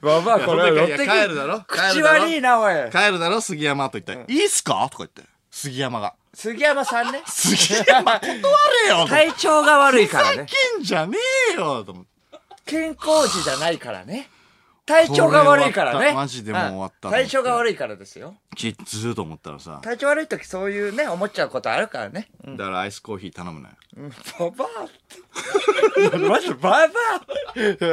[0.00, 2.90] ババアこの野郎って帰るだろ口悪いな、おい。
[2.90, 4.88] 帰るだろ杉山と言ったら、いいっすか？
[4.90, 5.22] とか言って。
[5.50, 6.14] 杉山が。
[6.34, 7.22] 杉山さんね。
[7.26, 8.40] 杉山断
[8.84, 10.36] れよ体調が悪いからね。
[10.36, 11.18] ふざけんじゃね
[11.52, 12.10] えよと思って。
[12.66, 14.30] 健康児じゃないからね。
[14.90, 16.12] 体調が悪いからね。
[16.12, 17.14] マジでもう終わったうん。
[17.14, 18.34] 体調が悪いからですよ。
[18.56, 19.80] きっつーと思ったらさ。
[19.82, 22.28] 体調悪い時そういうね、思っちゃうことあるからね。
[22.44, 23.74] だからアイスコーヒー頼むのよ。
[23.96, 26.18] うんババア。
[26.28, 26.86] マジでババ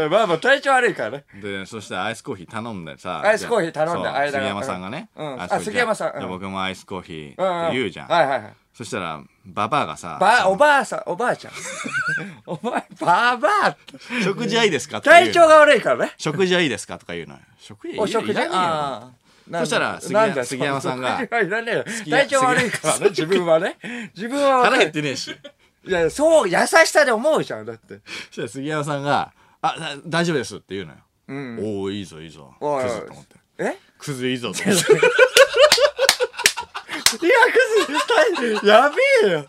[0.06, 0.10] ア。
[0.10, 1.26] まあまあ体調悪いからね。
[1.42, 5.42] でそしたらアイスコーヒー頼んでさアイスコーヒー頼んだ間が杉山さんがね、うん。
[5.42, 6.14] あ杉山さん。
[6.16, 8.54] うんじ僕もアイスコーヒーうんって言うじゃん、はいはいはい。
[8.78, 11.54] そしたらババアがさば、おばあさん、おばあちゃん。
[12.46, 14.22] お前、ババアって。
[14.24, 15.02] 食事はいいですか？
[15.02, 16.13] 体調が悪いからね。
[16.18, 17.00] 食事はいいですか？
[17.00, 19.10] とか言うのよ食事お食事あ
[19.52, 19.60] あ。
[19.60, 23.78] そしたら杉山さんがいらねえ体調悪いからね、自分はね。
[24.16, 24.78] 自分は腹。
[24.78, 25.36] 減ってねえし
[25.88, 28.02] いや、そう、優しさで思うじゃん、だって。
[28.28, 29.32] そしたら杉山さんが
[29.63, 30.98] 「あだ大丈夫です」って言うのよ、
[31.30, 31.60] うん。
[31.80, 33.78] おおいいぞいいぞクズと思ってえ？
[33.98, 34.84] クズいいぞと思って
[37.22, 38.96] いや、クズ、やべ
[39.28, 39.46] えよ。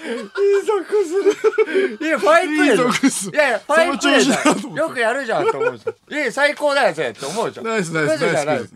[0.00, 2.04] いいぞ、クズ。
[2.04, 4.86] いや、ファインプレーだいいぞクズいやいや、ファインプレーその調子だと思ってだよ。
[4.86, 6.14] よくやるじゃんと思うじゃん。
[6.14, 7.66] いや、最高だよ、ぜって思うじゃん。
[7.66, 8.74] ナイスナイスクズじゃないナイスクズ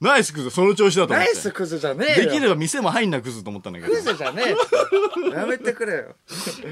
[0.00, 2.28] ナイスクズその調子だと思ってナイスクズじゃねえよ。
[2.28, 4.58] できれば店も入んなクズと思ったんだけどクズじゃねえよ。
[5.32, 6.16] やめてくれよ。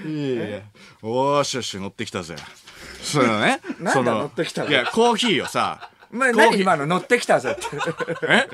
[0.04, 0.60] いやいや
[1.00, 2.34] おーしよし乗ってきたぜ
[3.00, 4.70] そのねなんだその乗ってきたの？
[4.70, 7.64] いやコーヒーをさお前コーヒー何今の乗ってきたぜって。
[8.28, 8.48] え？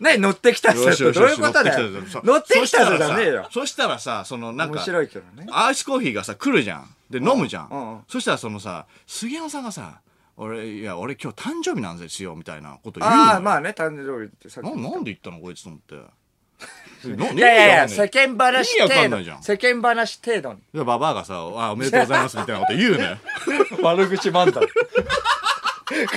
[0.00, 1.88] 何乗ってきたぜよってどういうことだよ。
[2.24, 3.48] 乗ってきたぜじゃねえよ。
[3.50, 5.46] そしたらさそのなんか面白いけどね。
[5.50, 10.00] アイスコーヒーがさ来るじゃんで飲むじゃん、そしたらそのさ杉山さんがさ
[10.36, 15.94] 「俺いや俺今日誕生日なんですよ」みたいなこと言うああ、まあね、誕生日ってさっきななんで言ったのこいつと思って
[17.16, 19.42] ないやいやいや、世世間話程度。
[19.42, 20.60] 世間話程度に。
[20.72, 23.16] でババアがさ「あおめでとうございます」みたいなこと言うのよ
[23.82, 24.64] 悪口漫談。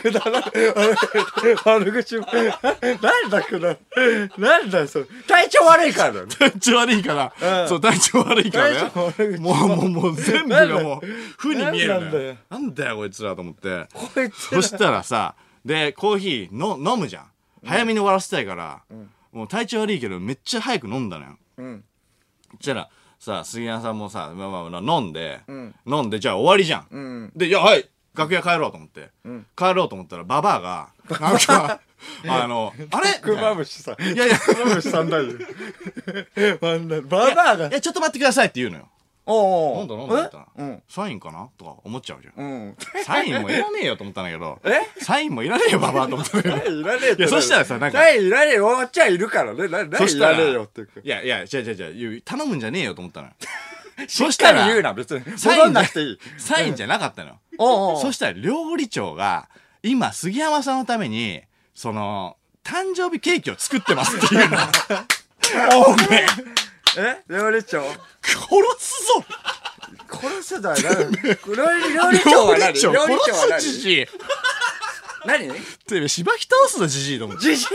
[0.02, 0.44] くだらん。
[0.44, 3.78] 悪口漫なんだくだらん。
[4.38, 5.06] なんだそれ。
[5.28, 6.28] 体調悪いからだよ。
[6.28, 7.68] 体調悪いから、うん。
[7.70, 9.38] そう体調悪いからね。
[9.40, 11.06] もうもうもう全部がもう
[11.38, 12.38] 負に見えるなんだよのよ。
[12.50, 13.88] なんだよこいつらと思って。
[13.94, 17.26] こいつそしたらさでコーヒーの飲むじゃん。
[17.66, 18.82] 早めに終わらせたいから、
[19.32, 21.38] もう体調悪いけどめっちゃ早く飲んだのよ。
[21.58, 21.84] うん。
[22.58, 25.76] そしたらさ杉山さんもさ、まあまあまあ、飲んで、ん。
[25.86, 27.32] 飲んでじゃあ終わりじゃん、うん。
[27.36, 29.10] で、いや、はい、楽屋帰ろうと思って、
[29.56, 30.90] 帰ろうと思ったら、ババアが、
[31.22, 31.80] なんか、
[32.28, 33.14] あの、あれ？
[33.22, 34.04] クマムシさん。
[34.04, 35.26] いやいや、クマムシさんだよ。
[36.62, 37.68] バンダババアが？
[37.68, 37.72] い。
[37.72, 38.90] や、ちょっと待ってくださいって言うのよ。
[39.30, 42.34] おうおうなんだなんだみたいなえサインかなとか思っちゃうじゃん。
[42.42, 42.64] うん。
[42.68, 42.78] うん。
[43.04, 44.80] サインもいらねえよと思ったんだけど、え？
[45.04, 46.80] サインもいらねえよ、ババアと思ったんだけど。
[46.80, 47.22] いらねえって。
[47.24, 48.68] いやそしたらさなんかないいらねえよ。
[48.68, 49.68] 終わっちゃいるからね。
[49.68, 50.94] な、なそしたら、いらねえよっていうか。
[51.04, 53.34] いやいや、違う違う違う、頼むんじゃねえよと思ったのよ。
[54.08, 55.38] そしたら言うな、別に。
[55.38, 56.20] サイン戻んなくていい。
[56.38, 57.40] サインじゃなかったのよ。
[57.58, 59.50] おうおうそしたら料理長が、
[59.82, 61.42] 今、杉山さんのために、
[61.74, 64.58] その、誕生日ケーキを作ってますっていうの。
[65.88, 66.26] おめ
[66.98, 67.34] え、え？
[67.34, 67.82] 料理長？
[67.82, 67.96] 殺
[68.80, 69.24] すぞ
[70.12, 70.76] 殺すだよ。
[71.10, 72.74] 料理料理長は何？
[72.82, 74.08] 料理長は何？
[75.26, 75.52] 何？
[75.88, 77.44] てしばき倒すぞじじいと思って。
[77.44, 77.68] じじい？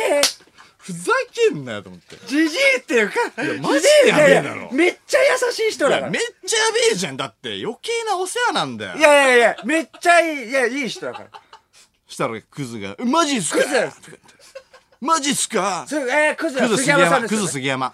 [0.82, 1.12] ふざ
[1.50, 2.16] けんなよと思って。
[2.26, 3.14] じじいっていうか、
[3.60, 6.10] マジでやべえだろいやいやめっちゃ優しい人いや、だから。
[6.10, 7.16] めっちゃやべえじゃん。
[7.16, 8.96] だって、余計なお世話なんだよ。
[8.96, 11.28] いやいやいや、めっちゃいい、いや、いい人だから。
[12.08, 14.18] したら、クズが、マジっすかクズ
[15.00, 17.36] マジっすかすえー、クズクズ杉山、ク。
[17.36, 17.92] ズ杉山。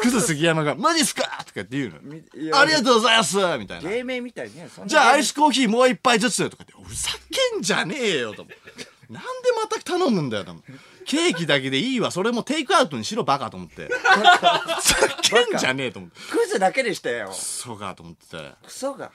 [0.00, 2.58] クズ杉山が、マジっすかとかって言うの。
[2.58, 3.90] ありがとうございますみたいな。
[3.90, 4.68] 芸名みたいね。
[4.86, 7.10] じゃあアイスコーヒーもう一杯ずつとかって、ふざ
[7.52, 8.88] けんじゃねえよと思って。
[9.10, 10.72] なんでまた頼むんだよと思って。
[11.08, 12.10] ケーキだけでいいわ。
[12.10, 13.86] それもテイクアウトにしろバカと思って。
[13.86, 16.20] ふざけんじゃねえと思って。
[16.30, 17.32] クズだけにしてよ。
[17.32, 18.36] そうかと思って。
[18.36, 19.10] だかクソが。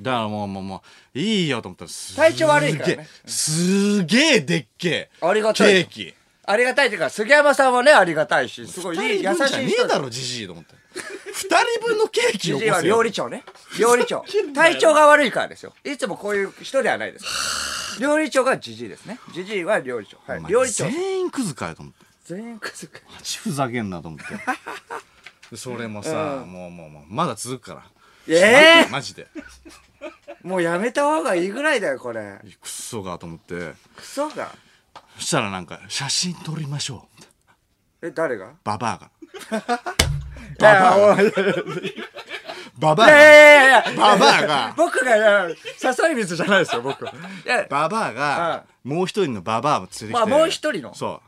[0.00, 0.82] らもうもうも
[1.14, 5.10] う、いいよと思ったらす体調悪いからねすげえでっけえ。
[5.20, 6.14] ありがたいケーキ。
[6.44, 10.74] ありがたいっていうか、杉山さんはね、ありがたいし、すごいいい、優しい人ねえだろ、じじいと思って。
[10.94, 13.44] 二人分のケーキじじいはを起こせよ料理長ね。
[13.78, 14.24] 料理長。
[14.54, 15.72] 体調が悪いからですよ。
[15.84, 18.00] いつもこういう人ではないです。
[18.00, 19.18] 料理長がじじいですね。
[19.34, 20.18] じじいは料理長。
[20.26, 20.42] はい。
[20.48, 20.84] 料理長。
[20.84, 22.04] 全員クズかよと思って。
[22.24, 23.00] 全員クズか。
[23.14, 24.34] マジふざけんなと思って。
[25.50, 27.84] で それもさ、うんもうもうもう、まだ続くから。
[28.28, 29.26] ええマジで。
[30.42, 32.38] もうやめた方がいいぐらいだよ、これ。
[32.60, 33.74] クソがと思って。
[33.96, 34.50] クソが？
[35.16, 37.08] そしたらなんか、写真撮りましょ
[38.02, 38.06] う。
[38.06, 38.52] え、誰が？
[38.64, 39.10] ババアが。
[40.60, 41.32] いや、おいい
[42.78, 43.12] ババアが。
[43.12, 47.12] やいやいやババアが僕が、いや誘い水じゃないですよ、僕は。
[47.44, 50.12] いや、ババアが、もう一人のババアを連れてきて。
[50.12, 51.20] まあもう一人のそ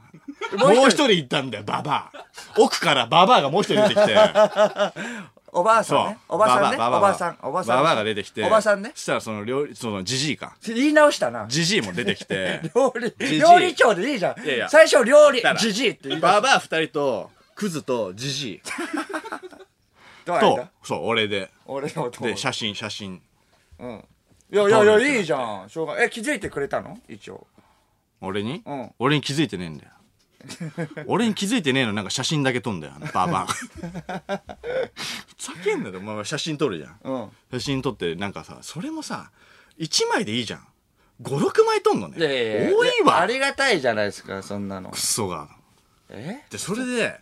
[0.53, 0.59] う。
[0.59, 2.25] もう一人もう一人いたんだよ、ババア。
[2.57, 4.17] 奥からババアがもう一人出てきて。
[5.57, 6.19] おばあさんね。。
[6.29, 6.77] おばさんね。
[6.77, 7.39] ババアおばさん。
[7.43, 7.77] おばさん。
[7.77, 8.45] ババアが出てきて。
[8.45, 9.03] おばさんねそ。
[9.03, 10.57] したらその料理、そのジジイか。
[10.67, 11.47] 言い直したな。
[11.49, 12.61] ジジイも出てきて。
[12.75, 14.45] 料理、じじい料理長でいいじゃん。
[14.45, 18.61] いやいや最初料理じじいって言いババア二人と、クズとジジイ
[20.25, 20.41] た？
[20.41, 21.51] と、そう、俺で。
[21.67, 22.27] 俺の男。
[22.27, 23.21] で、写真、写真。
[23.79, 24.05] うん。
[24.51, 25.69] いやいやいや、いいじゃん。
[25.69, 26.99] しょうが、え、気づいてくれたの？
[27.09, 27.47] 一応。
[28.21, 29.91] 俺に、うん俺に気づいてねえんだよ
[31.07, 33.57] 俺に気づいてねえのなんか写真だけ撮んだよあのババアがふ
[35.39, 37.31] ざけんなよお前写真撮るじゃんうん。
[37.53, 39.31] 写真撮ってなんかさそれもさ
[39.79, 40.67] 1枚でいいじゃん
[41.23, 42.17] 56枚撮んのね
[42.75, 44.99] 多いわありがたいじゃないですか、そんなのク。
[44.99, 45.49] ソが
[46.09, 46.43] え？
[46.51, 47.21] でそれで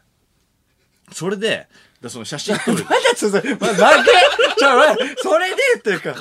[1.12, 1.68] それで
[2.00, 4.10] でその写真撮る まだ続い、まだ負け
[4.58, 6.14] ちょ、まそれでっていうか、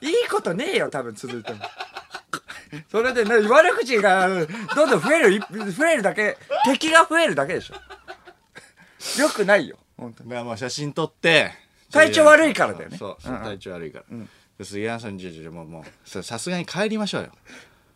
[0.00, 1.58] いいことねえよ、多分続いても。
[2.90, 4.28] それでね、悪口が
[4.76, 5.40] どんどん増える、い
[5.72, 7.74] 増えるだけ、敵が増えるだけでしょ。
[9.20, 10.30] よくないよ、本当に。
[10.30, 11.52] まあまあ写真撮って
[11.90, 14.04] 体調悪いからだよねそうそう体調悪いから、
[14.58, 17.30] で杉山さんにじゃじゃもうもうささすがに帰りましょうよ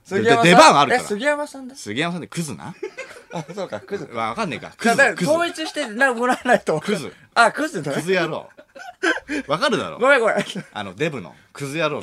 [0.05, 0.45] 杉山さん？
[0.45, 1.77] で出番あるからえ、杉山さんだ。
[1.77, 2.75] 杉山さんでクズな？
[3.33, 4.05] あ、そうか、クズ。
[4.13, 4.73] わわかんねえか。
[4.77, 5.31] クだからズクズ。
[5.31, 6.81] 統一してなもらわないと。
[6.81, 7.13] クズ。
[7.35, 8.05] あ、クズだクね。
[8.05, 8.49] ズ野郎。
[9.47, 9.99] わかるだろ。
[9.99, 10.37] ごめんごめん。
[10.73, 11.35] あのデブの。
[11.53, 12.03] クズ野郎の。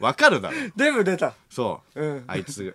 [0.00, 0.56] わかるだろ。
[0.76, 1.34] デブ出た。
[1.48, 2.24] そう、うん。
[2.26, 2.74] あいつ、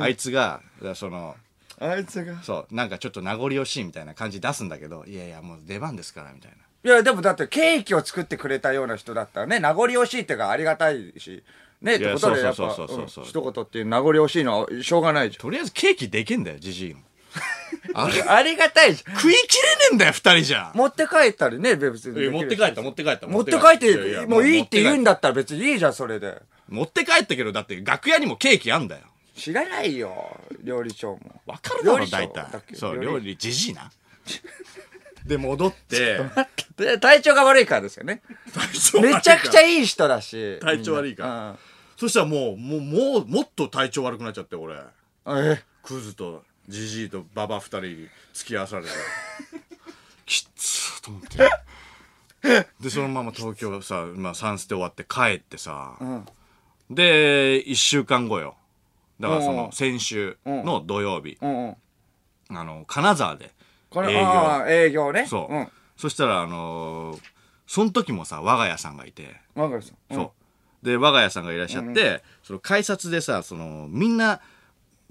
[0.00, 0.60] あいつが
[0.94, 1.36] その
[1.80, 2.42] あいつが。
[2.42, 2.74] そう。
[2.74, 6.58] なんかちょっと名残惜しいみたいな感じ出すんだけどいやいやもう出番ですからみたいな。
[6.86, 11.42] いや、でもだってケーキを作ってくれたような人だったらね、名残惜しいっていうかありがたいし、
[11.80, 13.24] ね、ってことでやっぱ、そうそうそうそうそう。
[13.24, 17.00] うん一言っていう名残惜しいのはしょうがないじとりあえずケーキできんだよじじいの
[17.94, 18.22] あれ？
[18.22, 19.16] ありがたいじゃん。
[19.16, 22.28] 食いきれねえんだよ二人じゃ持って帰ったりね、別に。
[22.28, 26.40] 持って帰った持って帰った持って帰って、いやいやもういいって言うんだだったら別にいいじゃん、それで。
[26.68, 29.02] 持って帰ったけどだって楽屋にもケーキあんだよ
[29.36, 31.40] 知らないよ、料理長も。
[31.46, 33.36] わかるだろ大体そう料理？
[33.36, 33.90] じじいな
[35.26, 36.20] で戻って
[36.76, 38.22] で体調が悪いからですよね。
[39.00, 40.58] めちゃくちゃいい人だし。
[40.60, 41.56] 体調悪いからら。
[41.96, 45.52] そしたらもうもうもうもっと体調悪くなっちゃって俺うん。
[45.52, 45.62] え？
[45.82, 48.90] クズとジジイとババ二人付き合わされて。
[50.26, 52.70] きっつーと思って。
[52.80, 56.26] でそのまま東京さ、まあ、3ステ終わって帰ってさ、ん。
[56.90, 58.56] で1週間後よ。
[59.20, 61.76] だからそうんの先週の土曜日、うんうん。
[62.50, 63.52] あの金沢で
[63.90, 64.66] これ、営業。
[64.66, 65.26] 営業ね。
[65.26, 65.72] そう、うん。
[65.96, 67.34] そしたらあのー
[67.66, 70.14] その時もさ我が家さんがいて、わかるさん。
[70.14, 70.34] そ
[70.82, 70.86] う。
[70.86, 74.40] で我が家さんがいらっしゃって、その改札でさそのみんな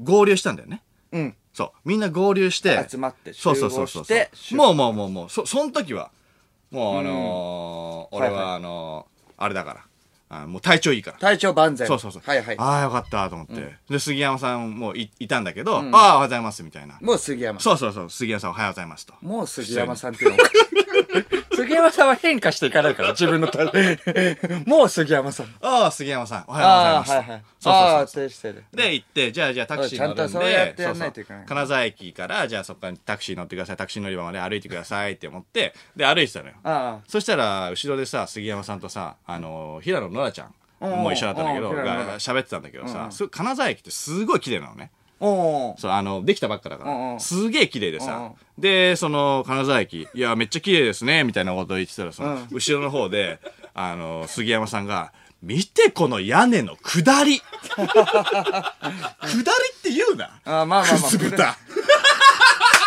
[0.02, 0.84] 合流したんだよね。
[1.12, 1.36] うん。
[1.54, 1.58] うん。
[1.58, 1.72] そう。
[1.86, 4.16] みんな合流して集まってそうそうそうそう集合。
[4.16, 6.12] して集もうもうもうもうそその時は
[6.72, 9.86] もうあのー俺はあのーあれだから
[10.44, 11.18] あもう体調いいから。
[11.18, 11.88] 体調万全。
[11.88, 12.56] そうそうそう、はいはい。
[12.58, 16.98] ああよかったと思って、で杉山さんもいいたんだけど、ああおはようございますみたいな。
[17.02, 17.60] もう杉山。
[17.60, 18.10] そうそうそう。
[18.10, 19.14] 杉山さんおはようございますと。
[19.22, 20.44] もう杉山さんっていうのも
[21.56, 23.72] 杉山さんは変化していかないから、自分の体
[24.66, 25.48] もう杉山さん。
[25.62, 26.46] ああ杉山さん。
[26.48, 27.10] おはようございます。
[27.10, 27.44] とああ、はいはい。
[27.60, 28.24] そうああ、そうそう。
[28.28, 28.64] 停止してる。
[28.74, 30.18] で行ってじゃあじゃあタクシー乗るんで。
[30.18, 31.42] ちゃんとそうやってやんないといけない。
[31.42, 31.58] そうそう。
[31.58, 33.78] 金沢駅からじゃあそこからタクシー乗ってください。
[33.78, 36.56] タクシー乗り場まで歩いてくださいって思ってで歩いてたのよ。
[36.64, 40.48] あそしたら後ろでさ杉山さんとさあの平野ノラちゃん。
[40.48, 40.54] うん
[40.90, 52.48] もう一緒だったんだけど喋ってたんだけどさ、金沢駅ってすごい綺麗なのねそうあのできたばっかだから、すげえ綺麗でさ、でその金沢駅「いやめっちゃ綺麗ですね」みたいなことを言ってたらその、うん。
[52.52, 53.40] 後ろの方で
[53.74, 60.32] あの杉山さんが「見てこの屋根の下り」下りって言うな。
[60.46, 61.58] あまあまあまあくすぶた。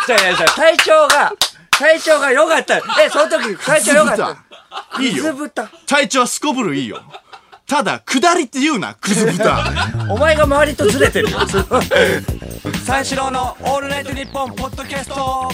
[0.07, 1.33] じゃあいやじゃあ体調が、
[1.70, 2.77] 体調が良かった。
[2.79, 5.03] え、その時体調良かった。
[5.03, 5.24] いいよ。
[5.87, 7.03] 体調はすこぶるいいよ
[7.66, 9.58] ただ下りって言うなくすぶた
[10.08, 11.38] お前が周りとずれてるよ。
[12.86, 15.50] 三四郎のオールナイトニッポンポッドキャスト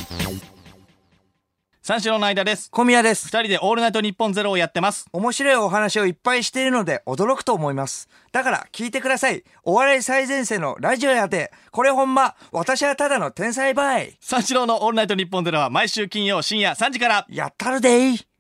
[1.81, 3.27] 三四郎の間です小宮です。
[3.27, 8.09] 二人でオールナイトニッポンゼロをやってます面白いお話をいっぱいしているので驚くと思います。
[8.31, 9.43] だから聞いてください。
[9.65, 14.17] お笑い最前線のラジオやで、これほんま、私はただの天才バイ。
[14.21, 18.32] 三四郎のオールナイトニッポンゼロは毎週金曜深夜3時からやったるでい。